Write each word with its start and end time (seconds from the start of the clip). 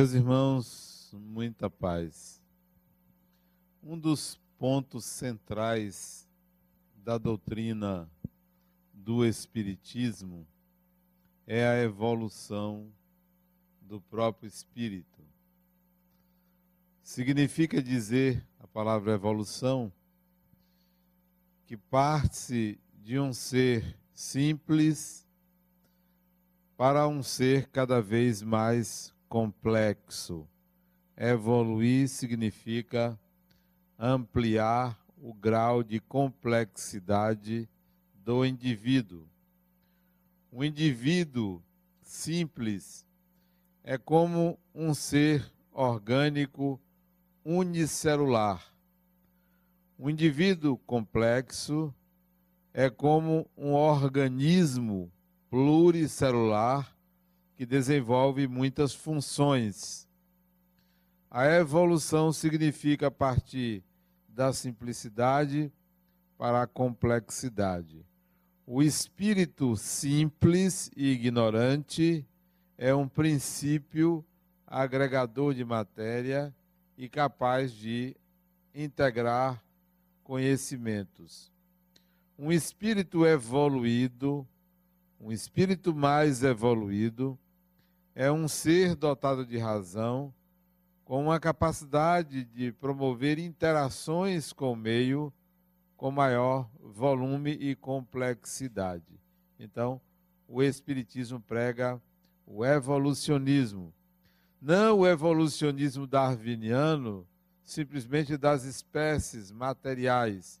Meus 0.00 0.14
irmãos, 0.14 1.10
muita 1.12 1.68
paz. 1.68 2.42
Um 3.82 3.98
dos 3.98 4.40
pontos 4.58 5.04
centrais 5.04 6.26
da 7.04 7.18
doutrina 7.18 8.10
do 8.94 9.26
Espiritismo 9.26 10.48
é 11.46 11.68
a 11.68 11.82
evolução 11.82 12.90
do 13.82 14.00
próprio 14.00 14.48
espírito. 14.48 15.22
Significa 17.02 17.82
dizer 17.82 18.42
a 18.58 18.66
palavra 18.66 19.12
evolução 19.12 19.92
que 21.66 21.76
parte-se 21.76 22.80
de 22.94 23.18
um 23.18 23.34
ser 23.34 23.98
simples 24.14 25.28
para 26.74 27.06
um 27.06 27.22
ser 27.22 27.68
cada 27.68 28.00
vez 28.00 28.40
mais 28.40 29.12
complexo. 29.30 30.48
Evoluir 31.16 32.08
significa 32.08 33.18
ampliar 33.96 34.98
o 35.16 35.32
grau 35.32 35.84
de 35.84 36.00
complexidade 36.00 37.68
do 38.12 38.44
indivíduo. 38.44 39.28
Um 40.52 40.64
indivíduo 40.64 41.62
simples 42.02 43.06
é 43.84 43.96
como 43.96 44.58
um 44.74 44.92
ser 44.92 45.48
orgânico 45.70 46.80
unicelular. 47.44 48.74
Um 49.96 50.10
indivíduo 50.10 50.76
complexo 50.78 51.94
é 52.74 52.90
como 52.90 53.48
um 53.56 53.74
organismo 53.74 55.12
pluricelular 55.48 56.96
que 57.60 57.66
desenvolve 57.66 58.48
muitas 58.48 58.94
funções. 58.94 60.08
A 61.30 61.44
evolução 61.44 62.32
significa 62.32 63.10
partir 63.10 63.84
da 64.26 64.50
simplicidade 64.50 65.70
para 66.38 66.62
a 66.62 66.66
complexidade. 66.66 68.02
O 68.66 68.82
espírito 68.82 69.76
simples 69.76 70.90
e 70.96 71.10
ignorante 71.10 72.26
é 72.78 72.94
um 72.94 73.06
princípio 73.06 74.24
agregador 74.66 75.52
de 75.52 75.62
matéria 75.62 76.54
e 76.96 77.10
capaz 77.10 77.72
de 77.72 78.16
integrar 78.74 79.62
conhecimentos. 80.24 81.52
Um 82.38 82.50
espírito 82.50 83.26
evoluído, 83.26 84.48
um 85.20 85.30
espírito 85.30 85.94
mais 85.94 86.42
evoluído, 86.42 87.38
é 88.14 88.30
um 88.30 88.48
ser 88.48 88.94
dotado 88.94 89.44
de 89.44 89.58
razão, 89.58 90.32
com 91.04 91.22
uma 91.24 91.40
capacidade 91.40 92.44
de 92.44 92.72
promover 92.72 93.38
interações 93.38 94.52
com 94.52 94.72
o 94.72 94.76
meio 94.76 95.32
com 96.00 96.10
maior 96.10 96.66
volume 96.80 97.50
e 97.50 97.74
complexidade. 97.74 99.20
Então, 99.58 100.00
o 100.48 100.62
Espiritismo 100.62 101.38
prega 101.38 102.00
o 102.46 102.64
evolucionismo. 102.64 103.92
Não 104.58 105.00
o 105.00 105.06
evolucionismo 105.06 106.06
darwiniano, 106.06 107.26
simplesmente 107.62 108.38
das 108.38 108.64
espécies 108.64 109.52
materiais, 109.52 110.58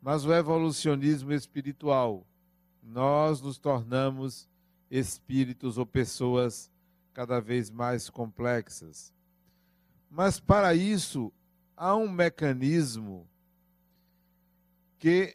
mas 0.00 0.24
o 0.24 0.32
evolucionismo 0.32 1.32
espiritual. 1.32 2.24
Nós 2.80 3.40
nos 3.40 3.58
tornamos 3.58 4.48
espíritos 4.96 5.76
ou 5.76 5.84
pessoas 5.84 6.70
cada 7.12 7.40
vez 7.40 7.68
mais 7.68 8.08
complexas. 8.08 9.12
Mas 10.08 10.38
para 10.38 10.72
isso 10.74 11.32
há 11.76 11.96
um 11.96 12.08
mecanismo 12.08 13.28
que, 14.96 15.34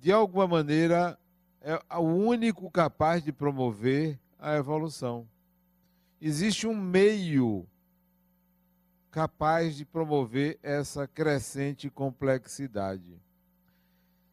de 0.00 0.10
alguma 0.10 0.48
maneira, 0.48 1.16
é 1.60 1.78
o 1.96 2.02
único 2.02 2.68
capaz 2.68 3.22
de 3.22 3.32
promover 3.32 4.18
a 4.36 4.56
evolução. 4.56 5.28
Existe 6.20 6.66
um 6.66 6.74
meio 6.74 7.66
capaz 9.10 9.76
de 9.76 9.84
promover 9.84 10.58
essa 10.62 11.06
crescente 11.06 11.88
complexidade. 11.88 13.20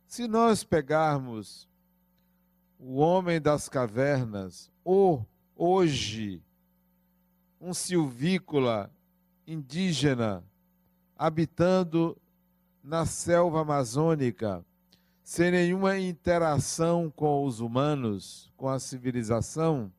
Se 0.08 0.28
nós 0.28 0.64
pegarmos 0.64 1.68
o 2.80 2.98
homem 2.98 3.42
das 3.42 3.68
cavernas, 3.68 4.72
ou 4.84 5.26
hoje, 5.56 6.42
um 7.60 7.74
silvícola 7.74 8.92
indígena 9.46 10.44
habitando 11.18 12.16
na 12.84 13.06
selva 13.06 13.62
amazônica, 13.62 14.64
sem 15.24 15.52
nenhuma 15.52 15.98
interação 15.98 17.12
com 17.14 17.44
os 17.44 17.60
humanos, 17.60 18.52
com 18.56 18.70
a 18.70 18.80
civilização, 18.80 19.92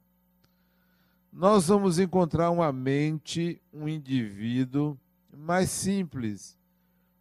nós 1.32 1.68
vamos 1.68 1.98
encontrar 1.98 2.50
uma 2.50 2.72
mente, 2.72 3.60
um 3.72 3.86
indivíduo 3.86 4.98
mais 5.36 5.70
simples, 5.70 6.58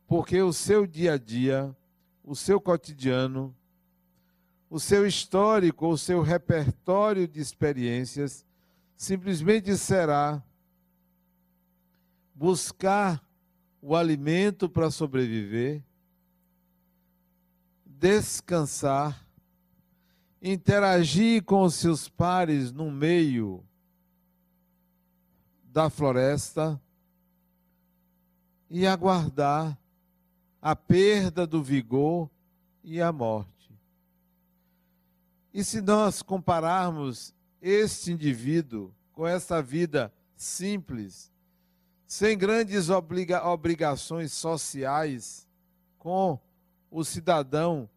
porque 0.07 0.41
o 0.41 0.53
seu 0.53 0.87
dia 0.87 1.13
a 1.13 1.17
dia, 1.17 1.75
o 2.23 2.35
seu 2.35 2.61
cotidiano, 2.61 3.53
o 4.69 4.79
seu 4.79 5.05
histórico, 5.05 5.87
o 5.87 5.97
seu 5.97 6.21
repertório 6.21 7.27
de 7.27 7.39
experiências, 7.39 8.45
simplesmente 8.95 9.77
será 9.77 10.43
buscar 12.33 13.23
o 13.81 13.95
alimento 13.95 14.67
para 14.67 14.91
sobreviver, 14.91 15.83
descansar, 17.85 19.25
interagir 20.41 21.43
com 21.43 21.63
os 21.63 21.75
seus 21.75 22.09
pares 22.09 22.71
no 22.71 22.91
meio 22.91 23.63
da 25.63 25.89
floresta 25.89 26.79
e 28.69 28.85
aguardar 28.85 29.77
a 30.61 30.75
perda 30.75 31.47
do 31.47 31.63
vigor 31.63 32.29
e 32.83 33.01
a 33.01 33.11
morte. 33.11 33.56
E 35.57 35.63
se 35.63 35.81
nós 35.81 36.21
compararmos 36.21 37.33
este 37.59 38.11
indivíduo 38.11 38.93
com 39.11 39.25
essa 39.25 39.59
vida 39.59 40.13
simples, 40.35 41.31
sem 42.05 42.37
grandes 42.37 42.91
obriga 42.91 43.43
obrigações 43.43 44.31
sociais, 44.31 45.47
com 45.97 46.39
o 46.91 47.03
cidadão 47.03 47.89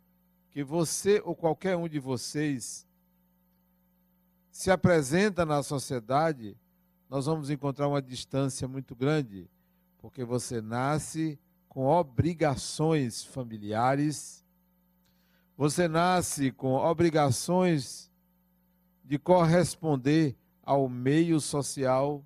que 0.49 0.65
você 0.65 1.21
ou 1.23 1.37
qualquer 1.37 1.77
um 1.77 1.87
de 1.87 1.99
vocês 1.99 2.87
se 4.51 4.71
apresenta 4.71 5.45
na 5.45 5.63
sociedade, 5.63 6.57
nós 7.11 7.27
vamos 7.27 7.51
encontrar 7.51 7.89
uma 7.89 8.01
distância 8.01 8.67
muito 8.67 8.97
grande, 8.97 9.51
porque 9.99 10.25
você 10.25 10.63
nasce 10.63 11.39
com 11.69 11.85
obrigações 11.85 13.23
familiares 13.23 14.40
você 15.61 15.87
nasce 15.87 16.51
com 16.51 16.73
obrigações 16.73 18.11
de 19.05 19.19
corresponder 19.19 20.35
ao 20.63 20.89
meio 20.89 21.39
social, 21.39 22.25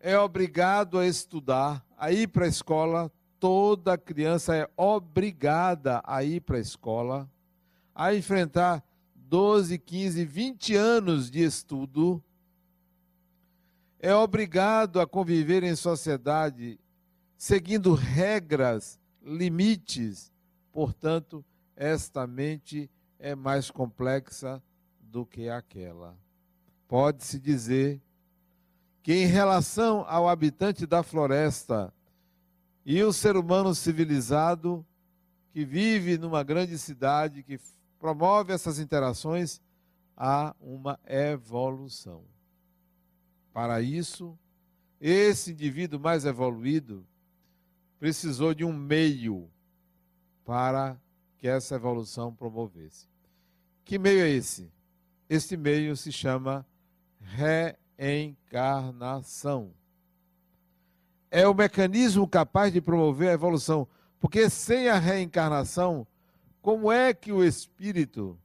é 0.00 0.18
obrigado 0.18 0.98
a 0.98 1.06
estudar, 1.06 1.86
a 1.96 2.10
ir 2.10 2.26
para 2.26 2.44
a 2.44 2.48
escola. 2.48 3.12
Toda 3.38 3.96
criança 3.96 4.56
é 4.56 4.68
obrigada 4.76 6.02
a 6.04 6.24
ir 6.24 6.40
para 6.40 6.56
a 6.56 6.60
escola, 6.60 7.30
a 7.94 8.12
enfrentar 8.12 8.82
12, 9.14 9.78
15, 9.78 10.24
20 10.24 10.74
anos 10.74 11.30
de 11.30 11.44
estudo. 11.44 12.20
É 14.00 14.12
obrigado 14.12 15.00
a 15.00 15.06
conviver 15.06 15.62
em 15.62 15.76
sociedade 15.76 16.80
seguindo 17.38 17.94
regras, 17.94 18.98
limites. 19.22 20.32
Portanto, 20.72 21.44
esta 21.76 22.26
mente 22.26 22.90
é 23.18 23.34
mais 23.34 23.70
complexa 23.70 24.62
do 25.00 25.24
que 25.24 25.48
aquela. 25.48 26.16
Pode-se 26.88 27.38
dizer 27.38 28.00
que, 29.02 29.12
em 29.12 29.26
relação 29.26 30.04
ao 30.08 30.28
habitante 30.28 30.86
da 30.86 31.02
floresta 31.02 31.92
e 32.84 33.02
o 33.02 33.12
ser 33.12 33.36
humano 33.36 33.74
civilizado, 33.74 34.84
que 35.52 35.64
vive 35.64 36.18
numa 36.18 36.42
grande 36.42 36.78
cidade, 36.78 37.42
que 37.42 37.58
promove 37.98 38.52
essas 38.52 38.78
interações, 38.78 39.60
há 40.16 40.54
uma 40.60 40.98
evolução. 41.06 42.24
Para 43.52 43.80
isso, 43.82 44.36
esse 45.00 45.52
indivíduo 45.52 46.00
mais 46.00 46.24
evoluído 46.24 47.06
precisou 47.98 48.54
de 48.54 48.64
um 48.64 48.72
meio 48.72 49.48
para 50.44 50.98
que 51.42 51.48
essa 51.48 51.74
evolução 51.74 52.32
promovesse. 52.32 53.08
Que 53.84 53.98
meio 53.98 54.20
é 54.20 54.28
esse? 54.28 54.70
Este 55.28 55.56
meio 55.56 55.96
se 55.96 56.12
chama 56.12 56.64
reencarnação. 57.98 59.74
É 61.32 61.44
o 61.48 61.52
mecanismo 61.52 62.28
capaz 62.28 62.72
de 62.72 62.80
promover 62.80 63.30
a 63.30 63.32
evolução, 63.32 63.88
porque 64.20 64.48
sem 64.48 64.88
a 64.88 65.00
reencarnação, 65.00 66.06
como 66.60 66.92
é 66.92 67.12
que 67.12 67.32
o 67.32 67.42
espírito, 67.42 68.38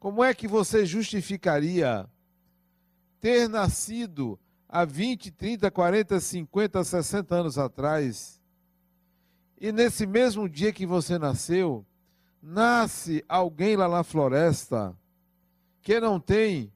como 0.00 0.24
é 0.24 0.32
que 0.32 0.48
você 0.48 0.86
justificaria 0.86 2.08
ter 3.20 3.50
nascido 3.50 4.40
há 4.66 4.86
20, 4.86 5.30
30, 5.30 5.70
40, 5.70 6.18
50, 6.18 6.82
60 6.82 7.34
anos 7.34 7.58
atrás, 7.58 8.40
e 9.62 9.70
nesse 9.70 10.08
mesmo 10.08 10.48
dia 10.48 10.72
que 10.72 10.84
você 10.84 11.20
nasceu, 11.20 11.86
nasce 12.42 13.24
alguém 13.28 13.76
lá 13.76 13.88
na 13.88 14.02
floresta 14.02 14.92
que 15.80 16.00
não 16.00 16.18
tem 16.18 16.72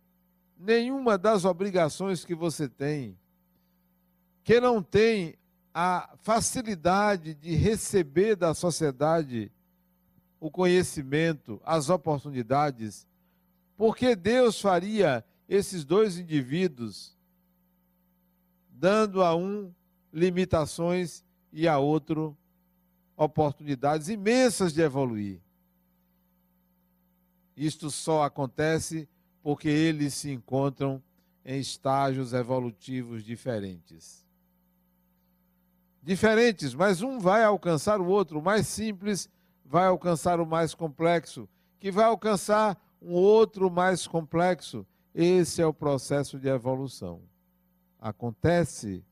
nenhuma 0.56 1.18
das 1.18 1.44
obrigações 1.44 2.24
que 2.24 2.32
você 2.32 2.68
tem, 2.68 3.18
que 4.44 4.60
não 4.60 4.80
tem 4.80 5.34
a 5.74 6.14
facilidade 6.22 7.34
de 7.34 7.56
receber 7.56 8.36
da 8.36 8.54
sociedade 8.54 9.50
o 10.38 10.48
conhecimento, 10.48 11.60
as 11.64 11.90
oportunidades, 11.90 13.04
porque 13.76 14.14
Deus 14.14 14.60
faria 14.60 15.24
esses 15.48 15.84
dois 15.84 16.18
indivíduos 16.18 17.16
dando 18.70 19.24
a 19.24 19.34
um 19.34 19.74
limitações 20.12 21.24
e 21.52 21.66
a 21.66 21.78
outro 21.78 22.36
oportunidades 23.16 24.08
imensas 24.08 24.72
de 24.72 24.82
evoluir. 24.82 25.40
Isto 27.56 27.90
só 27.90 28.22
acontece 28.22 29.08
porque 29.42 29.68
eles 29.68 30.12
se 30.14 30.30
encontram 30.30 31.02
em 31.44 31.58
estágios 31.58 32.32
evolutivos 32.32 33.24
diferentes. 33.24 34.26
Diferentes, 36.02 36.74
mas 36.74 37.00
um 37.02 37.18
vai 37.18 37.42
alcançar 37.42 38.00
o 38.00 38.06
outro, 38.06 38.38
o 38.38 38.42
mais 38.42 38.66
simples 38.66 39.28
vai 39.64 39.86
alcançar 39.86 40.38
o 40.40 40.46
mais 40.46 40.74
complexo, 40.74 41.48
que 41.80 41.90
vai 41.90 42.04
alcançar 42.04 42.76
um 43.00 43.12
outro 43.12 43.70
mais 43.70 44.06
complexo. 44.06 44.86
Esse 45.14 45.62
é 45.62 45.66
o 45.66 45.72
processo 45.72 46.38
de 46.38 46.48
evolução. 46.48 47.22
Acontece 47.98 49.04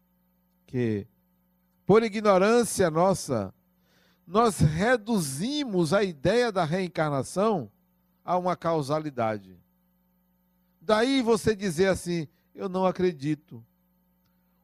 que, 0.67 1.07
por 1.87 2.03
ignorância 2.03 2.91
nossa, 2.91 3.53
nós 4.27 4.59
reduzimos 4.59 5.93
a 5.93 6.03
ideia 6.03 6.51
da 6.51 6.65
reencarnação 6.65 7.71
a 8.25 8.37
uma 8.39 8.57
causalidade. 8.57 9.59
Daí 10.81 11.23
você 11.23 11.55
dizer 11.55 11.89
assim: 11.89 12.27
eu 12.55 12.69
não 12.69 12.87
acredito. 12.87 13.65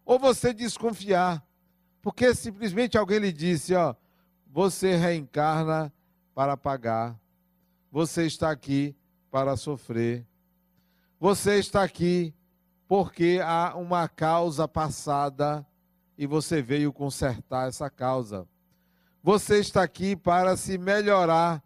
Ou 0.05 0.19
você 0.19 0.53
desconfiar, 0.53 1.45
porque 2.01 2.35
simplesmente 2.35 2.97
alguém 2.97 3.19
lhe 3.19 3.33
disse: 3.33 3.75
ó, 3.75 3.95
você 4.47 4.97
reencarna 4.97 5.93
para 6.35 6.57
pagar, 6.57 7.19
você 7.93 8.27
está 8.27 8.51
aqui 8.51 8.97
para 9.31 9.57
sofrer, 9.57 10.27
você 11.19 11.59
está 11.59 11.83
aqui 11.83 12.35
porque 12.89 13.41
há 13.45 13.77
uma 13.77 14.09
causa 14.09 14.67
passada 14.67 15.65
e 16.19 16.27
você 16.27 16.61
veio 16.61 16.93
consertar 16.93 17.69
essa 17.69 17.89
causa. 17.89 18.49
Você 19.22 19.58
está 19.61 19.82
aqui 19.82 20.17
para 20.17 20.56
se 20.56 20.78
melhorar, 20.78 21.62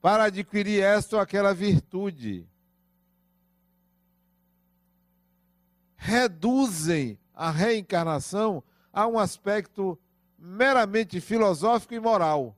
para 0.00 0.24
adquirir 0.24 0.82
esta 0.82 1.16
ou 1.16 1.22
aquela 1.22 1.52
virtude. 1.52 2.46
Reduzem 5.96 7.18
a 7.34 7.50
reencarnação 7.50 8.62
a 8.92 9.06
um 9.06 9.18
aspecto 9.18 9.98
meramente 10.38 11.20
filosófico 11.20 11.94
e 11.94 12.00
moral, 12.00 12.56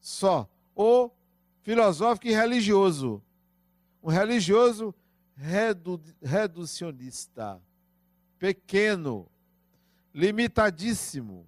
só, 0.00 0.48
ou 0.74 1.14
filosófico 1.62 2.26
e 2.26 2.32
religioso. 2.32 3.22
Um 4.02 4.08
religioso 4.08 4.94
redu, 5.36 6.00
reducionista, 6.20 7.60
pequeno, 8.38 9.28
limitadíssimo. 10.12 11.46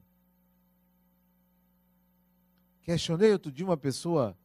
Questionei 2.83 3.33
outro 3.33 3.53
dia 3.53 3.65
uma 3.65 3.77
pessoa 3.77 4.37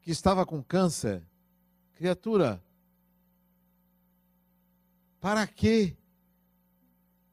que 0.00 0.10
estava 0.10 0.44
com 0.46 0.62
câncer. 0.62 1.22
Criatura, 1.94 2.62
para 5.20 5.46
que 5.46 5.96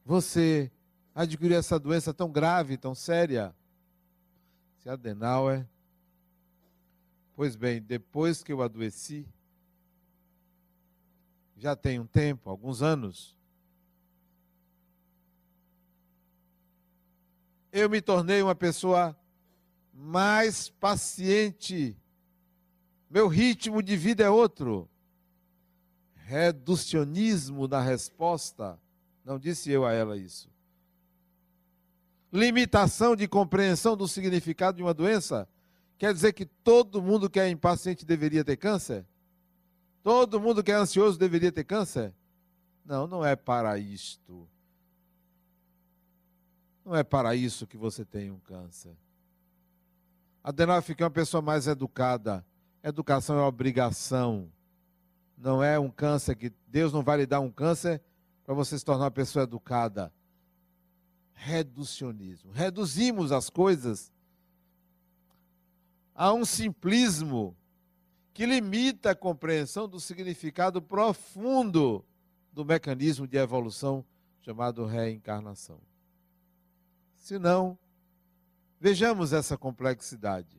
você 0.06 0.72
adquiriu 1.14 1.58
essa 1.58 1.80
doença 1.80 2.14
tão 2.14 2.32
grave, 2.32 2.78
tão 2.78 2.94
séria? 2.94 3.56
Se 4.78 4.90
Adenauer. 4.90 5.68
Pois 7.36 7.56
bem, 7.56 7.82
depois 7.82 8.44
que 8.44 8.52
eu 8.52 8.62
adoeci, 8.62 9.28
já 11.58 11.76
tem 11.76 12.00
um 12.00 12.06
tempo, 12.06 12.50
alguns 12.50 12.82
anos, 12.82 13.36
eu 17.72 17.90
me 17.90 18.02
tornei 18.02 18.42
uma 18.42 18.56
pessoa 18.56 19.16
mais 19.94 20.70
paciente. 20.70 21.96
Meu 23.10 23.28
ritmo 23.28 23.82
de 23.82 23.96
vida 23.96 24.24
é 24.24 24.30
outro. 24.30 24.90
Reducionismo 26.16 27.68
na 27.68 27.82
resposta. 27.82 28.80
Não 29.26 29.38
disse 29.38 29.72
eu 29.72 29.86
a 29.86 29.94
ela 29.94 30.18
isso. 30.18 30.50
Limitação 32.32 33.16
de 33.16 33.28
compreensão 33.28 33.98
do 33.98 34.08
significado 34.08 34.78
de 34.78 34.84
uma 34.84 34.94
doença. 34.94 35.48
Quer 35.98 36.14
dizer 36.14 36.34
que 36.34 36.46
todo 36.46 37.02
mundo 37.02 37.30
que 37.30 37.40
é 37.40 37.50
impaciente 37.50 38.06
deveria 38.06 38.44
ter 38.44 38.58
câncer? 38.58 39.06
Todo 40.04 40.40
mundo 40.40 40.64
que 40.64 40.72
é 40.72 40.76
ansioso 40.76 41.18
deveria 41.18 41.52
ter 41.52 41.64
câncer? 41.64 42.14
Não, 42.86 43.06
não 43.06 43.26
é 43.26 43.36
para 43.36 43.78
isto. 43.78 44.48
Não 46.90 46.96
é 46.96 47.04
para 47.04 47.36
isso 47.36 47.68
que 47.68 47.78
você 47.78 48.04
tem 48.04 48.32
um 48.32 48.40
câncer. 48.40 48.98
Adenauer 50.44 50.82
fica 50.82 51.04
uma 51.04 51.12
pessoa 51.12 51.40
mais 51.40 51.68
educada. 51.68 52.44
Educação 52.84 53.38
é 53.38 53.44
obrigação. 53.44 54.52
Não 55.38 55.64
é 55.64 55.78
um 55.78 55.92
câncer 55.92 56.34
que 56.34 56.52
Deus 56.66 56.92
não 56.92 57.04
vai 57.04 57.18
lhe 57.18 57.28
dar 57.28 57.42
um 57.42 57.52
câncer 57.52 58.02
para 58.44 58.56
você 58.56 58.80
se 58.80 58.84
tornar 58.84 59.04
uma 59.04 59.12
pessoa 59.12 59.44
educada. 59.44 60.12
Reducionismo. 61.36 62.52
Reduzimos 62.52 63.32
as 63.32 63.52
coisas 63.52 64.12
a 66.16 66.34
um 66.34 66.44
simplismo 66.44 67.56
que 68.34 68.48
limita 68.48 69.12
a 69.12 69.16
compreensão 69.16 69.88
do 69.88 70.00
significado 70.00 70.82
profundo 70.82 72.04
do 72.52 72.66
mecanismo 72.66 73.28
de 73.28 73.38
evolução 73.38 74.04
chamado 74.42 74.88
reencarnação. 74.88 75.80
Se 77.20 77.38
não, 77.38 77.78
vejamos 78.80 79.32
essa 79.32 79.56
complexidade. 79.58 80.58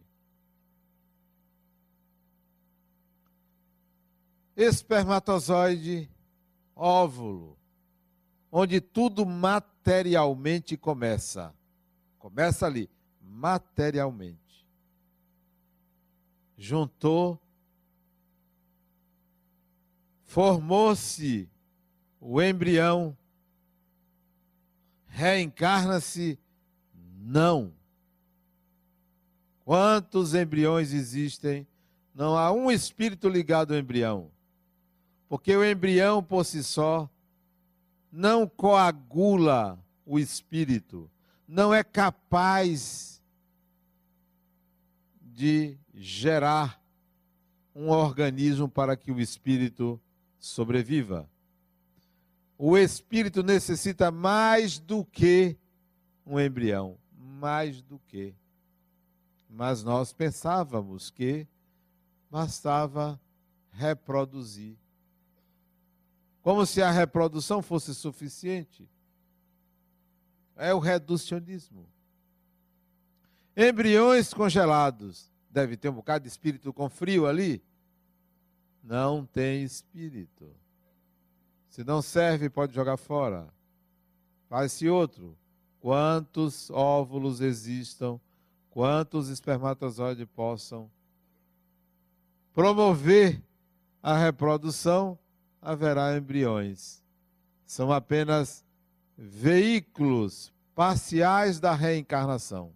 Espermatozoide, 4.57 6.09
óvulo, 6.77 7.59
onde 8.53 8.81
tudo 8.81 9.27
materialmente 9.27 10.77
começa. 10.77 11.53
Começa 12.19 12.67
ali, 12.67 12.89
materialmente. 13.21 14.39
Juntou 16.57 17.41
formou-se 20.31 21.51
o 22.21 22.41
embrião, 22.41 23.19
reencarna-se? 25.09 26.39
Não. 27.33 27.73
Quantos 29.65 30.35
embriões 30.35 30.93
existem? 30.93 31.65
Não 32.13 32.37
há 32.37 32.51
um 32.51 32.73
espírito 32.73 33.29
ligado 33.29 33.73
ao 33.73 33.79
embrião. 33.79 34.33
Porque 35.29 35.55
o 35.57 35.65
embrião 35.65 36.25
por 36.25 36.45
si 36.45 36.65
só 36.65 37.09
não 38.11 38.49
coagula 38.49 39.79
o 40.05 40.19
espírito, 40.19 41.09
não 41.47 41.73
é 41.73 41.85
capaz 41.85 43.23
de 45.23 45.79
gerar 45.95 46.83
um 47.73 47.91
organismo 47.91 48.69
para 48.69 48.97
que 48.97 49.13
o 49.13 49.21
espírito 49.21 50.01
sobreviva. 50.37 51.31
O 52.59 52.77
espírito 52.77 53.41
necessita 53.45 54.11
mais 54.11 54.81
do 54.81 55.05
que 55.05 55.57
um 56.27 56.41
embrião, 56.41 56.99
mais 57.41 57.81
do 57.81 57.99
que. 57.99 58.35
Mas 59.49 59.83
nós 59.83 60.13
pensávamos 60.13 61.11
que 61.11 61.47
bastava 62.31 63.19
reproduzir. 63.73 64.77
Como 66.43 66.65
se 66.67 66.83
a 66.83 66.91
reprodução 66.91 67.63
fosse 67.63 67.95
suficiente. 67.95 68.89
É 70.55 70.75
o 70.75 70.79
reducionismo. 70.79 71.89
Embriões 73.57 74.33
congelados. 74.33 75.33
Deve 75.51 75.77
ter 75.77 75.89
um 75.89 75.95
bocado 75.95 76.23
de 76.23 76.29
espírito 76.29 76.73
com 76.73 76.89
frio 76.89 77.27
ali? 77.27 77.63
Não 78.83 79.25
tem 79.25 79.65
espírito. 79.65 80.55
Se 81.69 81.83
não 81.83 82.03
serve, 82.03 82.49
pode 82.51 82.75
jogar 82.75 82.97
fora. 82.97 83.49
Faz-se 84.49 84.89
outro. 84.89 85.37
Quantos 85.81 86.71
óvulos 86.71 87.41
existam, 87.41 88.21
quantos 88.71 89.29
espermatozoides 89.29 90.27
possam 90.27 90.91
promover 92.53 93.43
a 94.03 94.17
reprodução, 94.17 95.19
haverá 95.61 96.17
embriões. 96.17 97.03
São 97.65 97.91
apenas 97.91 98.65
veículos 99.17 100.53
parciais 100.75 101.59
da 101.59 101.75
reencarnação. 101.75 102.73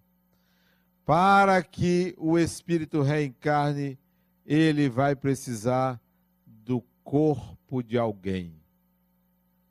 Para 1.04 1.62
que 1.62 2.14
o 2.16 2.38
espírito 2.38 3.02
reencarne, 3.02 3.99
ele 4.46 4.88
vai 4.88 5.14
precisar 5.14 6.00
do 6.46 6.82
corpo 7.02 7.82
de 7.82 7.99
alguém. 7.99 8.54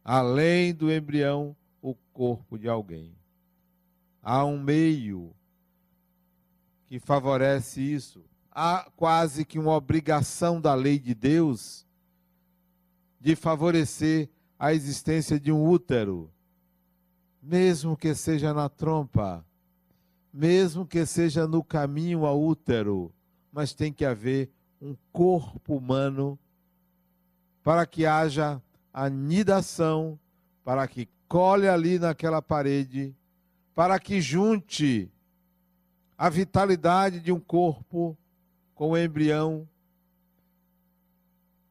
Além 0.04 0.74
do 0.74 0.92
embrião, 0.92 1.56
o 1.82 1.96
corpo 2.14 2.58
de 2.58 2.70
alguém. 2.70 3.16
Há 4.24 4.44
um 4.46 4.60
meio 4.60 5.36
que 6.88 6.98
favorece 7.00 7.82
isso. 7.82 8.24
Há 8.50 8.90
quase 8.96 9.46
que 9.46 9.60
uma 9.60 9.74
obrigação 9.76 10.60
da 10.60 10.74
lei 10.74 10.98
de 10.98 11.14
Deus 11.14 11.86
de 13.20 13.36
favorecer 13.36 14.30
a 14.58 14.74
existência 14.74 15.40
de 15.40 15.52
um 15.52 15.68
útero, 15.68 16.32
mesmo 17.42 17.96
que 17.96 18.16
seja 18.16 18.54
na 18.54 18.70
trompa 18.70 19.46
mesmo 20.34 20.84
que 20.84 21.06
seja 21.06 21.48
no 21.48 21.64
caminho 21.64 22.26
ao 22.26 22.42
útero, 22.42 23.14
mas 23.52 23.72
tem 23.72 23.94
que 23.94 24.04
haver 24.04 24.50
um 24.82 24.96
corpo 25.12 25.78
humano 25.78 26.40
para 27.62 27.86
que 27.86 28.06
haja 28.06 28.60
anidação, 28.92 30.20
para 30.64 30.88
que 30.88 31.08
colhe 31.28 31.68
ali 31.68 32.00
naquela 32.00 32.42
parede, 32.42 33.16
para 33.76 34.00
que 34.00 34.22
junte 34.22 35.12
a 36.18 36.30
vitalidade 36.30 37.20
de 37.20 37.32
um 37.32 37.40
corpo 37.40 38.18
com 38.76 38.92
o 38.92 38.98
embrião, 38.98 39.68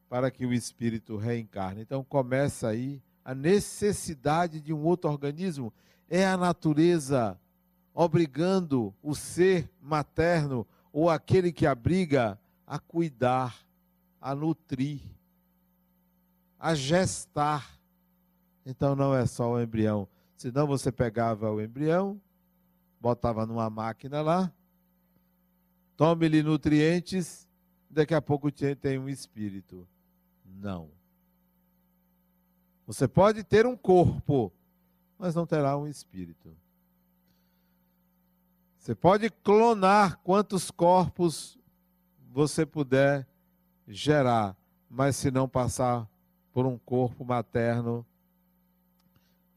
para 0.09 0.29
que 0.29 0.45
o 0.45 0.53
espírito 0.53 1.17
reencarne. 1.17 1.81
Então 1.81 2.03
começa 2.03 2.67
aí 2.67 3.01
a 3.25 3.33
necessidade 3.33 4.61
de 4.61 4.73
um 4.73 4.83
outro 4.83 5.09
organismo. 5.09 5.73
É 6.09 6.27
a 6.27 6.37
natureza 6.37 7.39
obrigando 7.93 8.93
o 9.01 9.15
ser 9.15 9.69
materno 9.81 10.67
ou 10.91 11.09
aquele 11.09 11.51
que 11.51 11.65
abriga 11.65 12.39
a 12.67 12.77
cuidar, 12.77 13.55
a 14.21 14.35
nutrir, 14.35 15.01
a 16.59 16.75
gestar. 16.75 17.79
Então 18.65 18.95
não 18.95 19.15
é 19.15 19.25
só 19.25 19.51
o 19.51 19.61
embrião. 19.61 20.07
Senão 20.43 20.67
você 20.67 20.91
pegava 20.91 21.49
o 21.49 21.61
embrião, 21.61 22.19
botava 22.99 23.45
numa 23.45 23.69
máquina 23.69 24.21
lá, 24.21 24.51
tome-lhe 25.95 26.43
nutrientes, 26.43 27.47
daqui 27.89 28.13
a 28.13 28.21
pouco 28.21 28.51
tem 28.51 28.99
um 28.99 29.07
espírito. 29.07 29.87
Não. 30.45 30.89
Você 32.85 33.07
pode 33.07 33.41
ter 33.45 33.65
um 33.65 33.77
corpo, 33.77 34.51
mas 35.17 35.33
não 35.33 35.45
terá 35.45 35.77
um 35.77 35.87
espírito. 35.87 36.53
Você 38.77 38.93
pode 38.93 39.29
clonar 39.29 40.19
quantos 40.25 40.69
corpos 40.69 41.57
você 42.33 42.65
puder 42.65 43.25
gerar, 43.87 44.57
mas 44.89 45.15
se 45.15 45.31
não 45.31 45.47
passar 45.47 46.05
por 46.51 46.65
um 46.65 46.77
corpo 46.77 47.23
materno, 47.23 48.05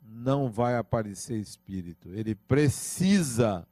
não 0.09 0.51
vai 0.51 0.77
aparecer 0.77 1.39
espírito. 1.39 2.13
Ele 2.15 2.35
precisa 2.35 3.67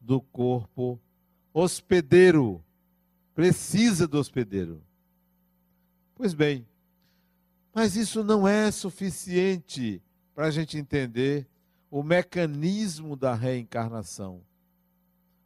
do 0.00 0.20
corpo 0.20 1.00
hospedeiro. 1.52 2.62
Precisa 3.34 4.06
do 4.06 4.18
hospedeiro. 4.18 4.82
Pois 6.14 6.34
bem, 6.34 6.66
mas 7.72 7.96
isso 7.96 8.22
não 8.22 8.46
é 8.46 8.70
suficiente 8.70 10.00
para 10.34 10.46
a 10.46 10.50
gente 10.50 10.78
entender 10.78 11.48
o 11.90 12.02
mecanismo 12.02 13.16
da 13.16 13.34
reencarnação. 13.34 14.42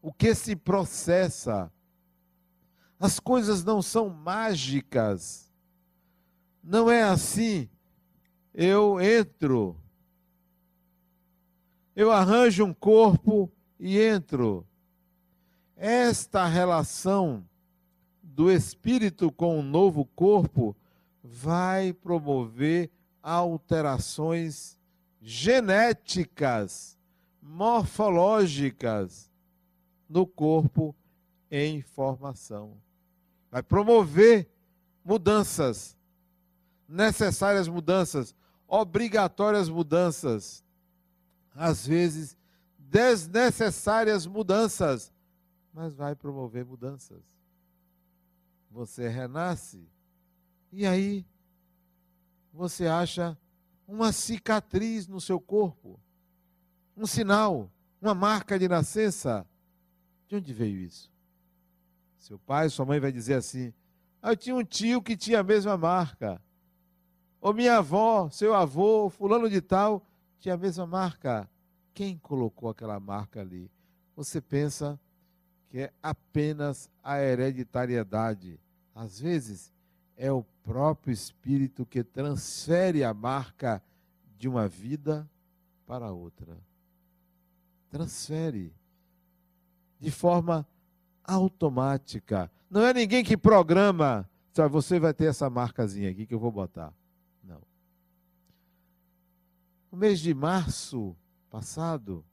O 0.03 0.13
que 0.13 0.35
se 0.35 0.55
processa. 0.55 1.73
As 3.01 3.21
coisas 3.21 3.65
não 3.65 3.81
são 3.81 4.11
mágicas. 4.11 5.53
Não 6.63 6.91
é 6.91 7.03
assim. 7.03 7.69
Eu 8.55 9.01
entro, 9.01 9.77
eu 11.99 12.13
arranjo 12.13 12.65
um 12.65 12.73
corpo 12.73 13.51
e 13.79 14.01
entro. 14.01 14.65
Esta 15.77 16.47
relação 16.47 17.45
do 18.23 18.53
espírito 18.53 19.33
com 19.33 19.59
o 19.59 19.63
novo 19.63 20.05
corpo 20.05 20.77
vai 21.25 21.93
promover 21.93 22.89
alterações 23.21 24.79
genéticas, 25.21 26.97
morfológicas 27.43 29.29
no 30.09 30.25
corpo 30.25 30.95
em 31.51 31.83
formação. 31.83 32.77
Vai 33.51 33.61
promover 33.61 34.49
mudanças, 35.05 35.98
necessárias 36.89 37.69
mudanças, 37.69 38.35
obrigatórias 38.67 39.69
mudanças, 39.69 40.65
às 41.55 41.87
vezes 41.87 42.37
desnecessárias 42.79 44.27
mudanças, 44.27 45.13
mas 45.73 45.95
vai 45.95 46.15
promover 46.15 46.65
mudanças. 46.65 47.23
Você 48.71 49.09
renasce 49.09 49.87
e 50.73 50.87
aí 50.87 51.27
você 52.53 52.87
acha 52.87 53.37
uma 53.87 54.13
cicatriz 54.13 55.07
no 55.07 55.21
seu 55.21 55.41
corpo, 55.41 56.01
um 56.97 57.07
sinal, 57.07 57.71
uma 58.01 58.15
marca 58.15 58.59
de 58.59 58.69
nascença. 58.69 59.47
De 60.27 60.37
onde 60.37 60.53
veio 60.53 60.79
isso? 60.79 61.11
Seu 62.19 62.39
pai, 62.39 62.69
sua 62.69 62.85
mãe 62.85 63.01
vai 63.01 63.11
dizer 63.11 63.35
assim: 63.35 63.73
ah, 64.21 64.33
eu 64.33 64.37
tinha 64.37 64.55
um 64.55 64.65
tio 64.65 65.01
que 65.01 65.17
tinha 65.17 65.41
a 65.41 65.45
mesma 65.45 65.77
marca. 65.77 66.43
Ou 67.41 67.55
minha 67.55 67.79
avó, 67.79 68.29
seu 68.31 68.55
avô, 68.55 69.09
fulano 69.09 69.49
de 69.49 69.61
tal, 69.61 70.05
tinha 70.39 70.55
a 70.55 70.59
mesma 70.59 70.87
marca. 70.87 71.49
Quem 71.95 72.19
colocou 72.19 72.69
aquela 72.69 72.99
marca 72.99 73.41
ali? 73.41 73.71
Você 74.17 74.41
pensa 74.41 74.99
que 75.69 75.81
é 75.81 75.93
apenas 76.03 76.91
a 77.03 77.21
hereditariedade. 77.21 78.59
Às 78.95 79.21
vezes, 79.21 79.73
é 80.17 80.33
o 80.33 80.43
próprio 80.65 81.13
Espírito 81.13 81.87
que 81.87 82.03
transfere 82.03 83.05
a 83.05 83.15
marca 83.15 83.83
de 84.37 84.49
uma 84.49 84.67
vida 84.67 85.29
para 85.87 86.11
outra. 86.11 86.59
Transfere 87.91 88.75
de 90.01 90.11
forma 90.11 90.67
automática. 91.25 92.51
Não 92.71 92.83
é 92.83 92.93
ninguém 92.93 93.25
que 93.25 93.37
programa, 93.37 94.29
sabe, 94.53 94.73
você 94.73 94.99
vai 94.99 95.15
ter 95.15 95.27
essa 95.27 95.49
marcazinha 95.49 96.11
aqui 96.11 96.27
que 96.27 96.35
eu 96.35 96.39
vou 96.39 96.53
botar. 96.53 96.93
No 99.91 99.97
mês 99.99 100.21
de 100.21 100.35
março 100.35 101.17
passado, 101.51 102.25